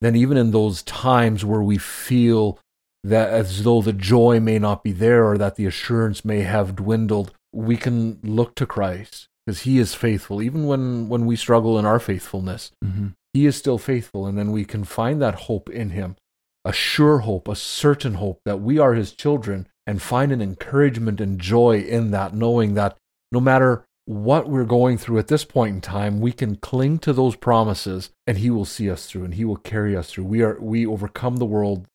[0.00, 2.58] then even in those times where we feel
[3.04, 6.76] that as though the joy may not be there or that the assurance may have
[6.76, 11.78] dwindled, we can look to Christ because he is faithful even when when we struggle
[11.78, 13.08] in our faithfulness mm-hmm.
[13.32, 16.16] He is still faithful and then we can find that hope in him
[16.64, 21.20] a sure hope a certain hope that we are his children and find an encouragement
[21.20, 22.96] and joy in that knowing that
[23.32, 27.12] no matter what we're going through at this point in time, we can cling to
[27.12, 30.24] those promises and he will see us through and he will carry us through.
[30.24, 31.86] We are we overcome the world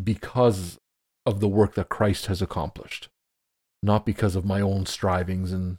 [0.00, 0.78] because
[1.24, 3.08] of the work that Christ has accomplished.
[3.82, 5.78] not because of my own strivings and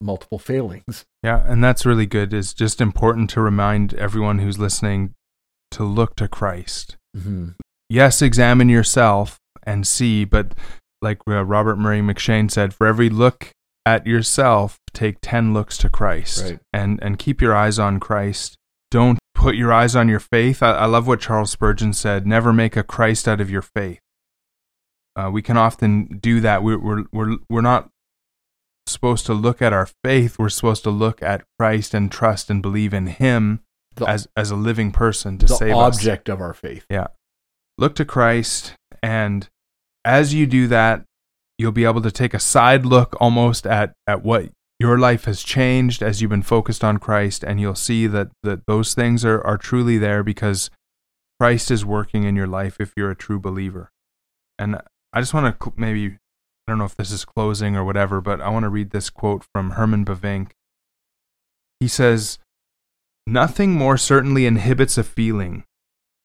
[0.00, 1.04] multiple failings.
[1.22, 2.32] Yeah, and that's really good.
[2.34, 5.14] It's just important to remind everyone who's listening
[5.72, 6.96] to look to Christ.
[7.16, 7.50] Mm-hmm.
[7.88, 10.54] Yes, examine yourself and see, but
[11.02, 13.50] like uh, Robert Murray M'Cheyne said, for every look
[13.86, 16.58] at yourself, take 10 looks to Christ Right.
[16.72, 18.56] and, and keep your eyes on Christ.
[18.90, 20.62] Don't put your eyes on your faith.
[20.62, 23.98] I, I love what Charles Spurgeon said never make a Christ out of your faith.
[25.16, 26.62] Uh, we can often do that.
[26.62, 27.90] We're, we're, we're, we're not
[28.86, 30.38] supposed to look at our faith.
[30.38, 33.60] We're supposed to look at Christ and trust and believe in Him
[33.96, 36.86] The, as, as a living person to save us object of our faith.
[36.90, 37.08] Yeah.
[37.78, 39.48] Look to Christ, and
[40.04, 41.04] as you do that,
[41.58, 45.42] you'll be able to take a side look almost at, at what your life has
[45.42, 49.40] changed as you've been focused on Christ, and you'll see that, that those things are,
[49.44, 50.70] are truly there because
[51.40, 53.90] Christ is working in your life if you're a true believer.
[54.58, 54.80] And
[55.12, 56.18] I just want to maybe,
[56.66, 59.10] I don't know if this is closing or whatever, but I want to read this
[59.10, 60.52] quote from Herman Bavinck.
[61.80, 62.38] He says,
[63.26, 65.64] Nothing more certainly inhibits a feeling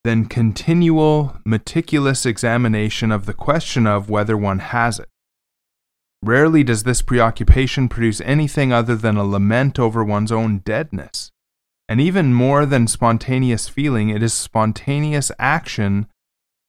[0.04, 5.10] than continual, meticulous examination of the question of whether one has it.
[6.22, 11.32] Rarely does this preoccupation produce anything other than a lament over one's own deadness.
[11.88, 16.08] And even more than spontaneous feeling, it is spontaneous action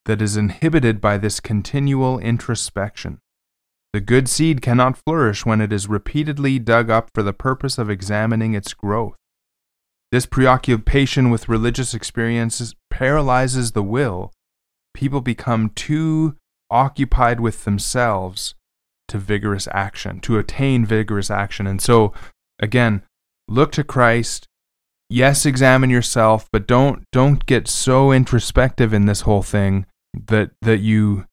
[0.07, 3.19] that is inhibited by this continual introspection.
[3.93, 7.91] The good seed cannot flourish when it is repeatedly dug up for the purpose of
[7.91, 9.17] examining its growth.
[10.13, 14.33] This preoccupation with religious experiences paralyzes the will.
[14.95, 16.37] People become too
[16.71, 18.55] occupied with themselves
[19.09, 21.67] to vigorous action, to attain vigorous action.
[21.67, 22.13] And so,
[22.61, 23.03] again,
[23.49, 24.47] look to Christ.
[25.09, 30.79] Yes, examine yourself, but don't don't get so introspective in this whole thing that that
[30.79, 31.27] you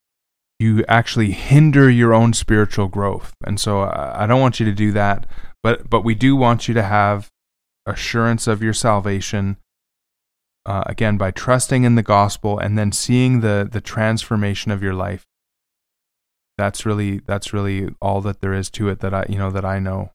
[0.59, 3.33] you actually hinder your own spiritual growth.
[3.45, 5.27] And so I, don't want you to do that,
[5.61, 7.29] but but we do want you to have
[7.85, 9.57] assurance of your salvation
[10.65, 14.93] uh, again by trusting in the gospel and then seeing the the transformation of your
[14.93, 15.25] life
[16.57, 19.63] that's really that's really all that there is to it that i you know that
[19.63, 20.11] i know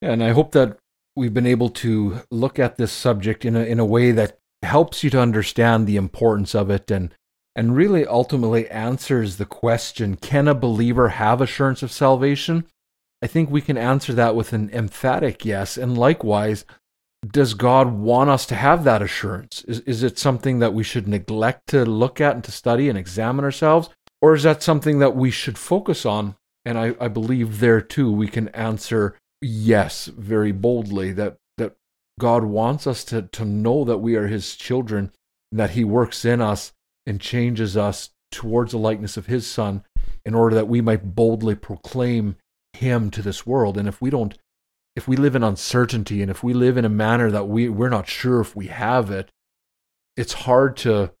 [0.00, 0.78] Yeah, and I hope that
[1.16, 5.02] we've been able to look at this subject in a in a way that helps
[5.02, 7.12] you to understand the importance of it and
[7.58, 12.64] and really ultimately answers the question can a believer have assurance of salvation?
[13.20, 15.76] I think we can answer that with an emphatic yes.
[15.76, 16.64] And likewise,
[17.26, 19.64] does God want us to have that assurance?
[19.64, 22.96] Is, is it something that we should neglect to look at and to study and
[22.96, 23.88] examine ourselves?
[24.22, 26.36] Or is that something that we should focus on?
[26.64, 31.74] And I, I believe there too we can answer yes very boldly that, that
[32.20, 35.10] God wants us to, to know that we are His children,
[35.50, 36.72] that He works in us
[37.08, 39.82] and changes us towards the likeness of His Son
[40.24, 42.36] in order that we might boldly proclaim
[42.74, 43.78] Him to this world.
[43.78, 44.36] And if we don't
[44.98, 47.88] if we live in uncertainty and if we live in a manner that we, we're
[47.88, 49.30] not sure if we have it,
[50.16, 51.12] it's hard to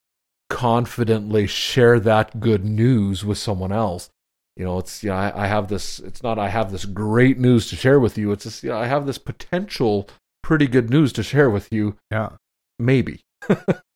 [0.50, 4.10] confidently share that good news with someone else.
[4.56, 7.38] You know, it's, you know, I, I have this, it's not I have this great
[7.38, 8.32] news to share with you.
[8.32, 10.08] It's just, you know, I have this potential
[10.42, 11.96] pretty good news to share with you.
[12.10, 12.30] yeah
[12.80, 13.20] Maybe.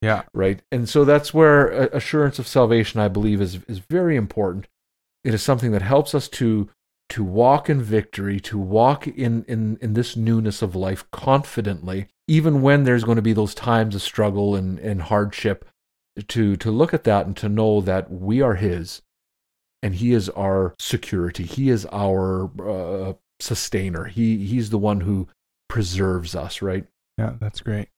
[0.01, 0.63] Yeah right?
[0.71, 4.69] And so that's where uh, assurance of salvation, I believe, is is very important.
[5.25, 6.69] It is something that helps us to
[7.11, 12.63] to walk in victory, to walk in in in this newness of life confidently, even
[12.63, 15.69] when there's going to be those times of struggle and and hardship.
[16.29, 19.01] To to look at that and to know that we are His,
[19.83, 21.45] and He is our security.
[21.45, 24.05] He is our uh, sustainer.
[24.05, 25.29] He he's the one who
[25.69, 26.87] preserves us, right?
[27.19, 27.89] yeah that's great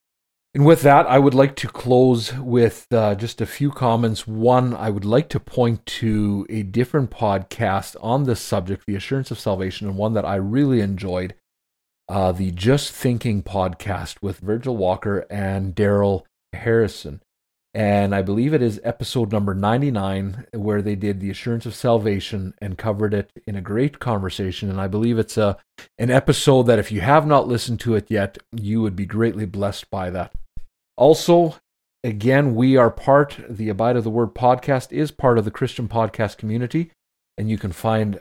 [0.55, 4.25] And with that, I would like to close with uh, just a few comments.
[4.25, 9.33] One, I would like to point to a different podcast on this subject, the assurance
[9.33, 11.35] of salvation, and one that I really enjoyed
[12.09, 17.21] uh, the Just Thinking podcast with Virgil Walker and Darrell Harrison.
[17.77, 22.55] And I believe it is episode number 99, where they did the assurance of salvation
[22.63, 24.71] and covered it in a great conversation.
[24.71, 25.57] And I believe it's a,
[25.99, 29.47] an episode that if you have not listened to it yet, you would be greatly
[29.47, 30.33] blessed by that.
[30.97, 31.57] Also,
[32.03, 35.89] again, we are part, the Abide of the Word podcast is part of the Christian
[35.89, 36.91] podcast community,
[37.37, 38.21] and you can find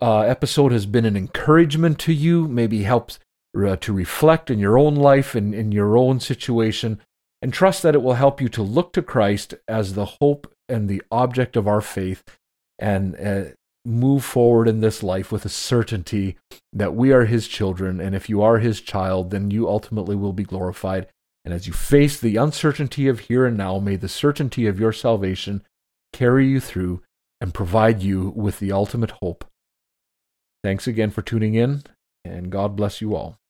[0.00, 3.18] uh, episode has been an encouragement to you maybe helps
[3.56, 7.00] uh, to reflect in your own life and in your own situation
[7.42, 10.88] and trust that it will help you to look to christ as the hope and
[10.88, 12.22] the object of our faith
[12.78, 13.50] and uh,
[13.84, 16.36] move forward in this life with a certainty
[16.72, 18.00] that we are His children.
[18.00, 21.06] And if you are His child, then you ultimately will be glorified.
[21.44, 24.92] And as you face the uncertainty of here and now, may the certainty of your
[24.92, 25.62] salvation
[26.12, 27.02] carry you through
[27.40, 29.46] and provide you with the ultimate hope.
[30.62, 31.82] Thanks again for tuning in,
[32.30, 33.38] and God bless you all.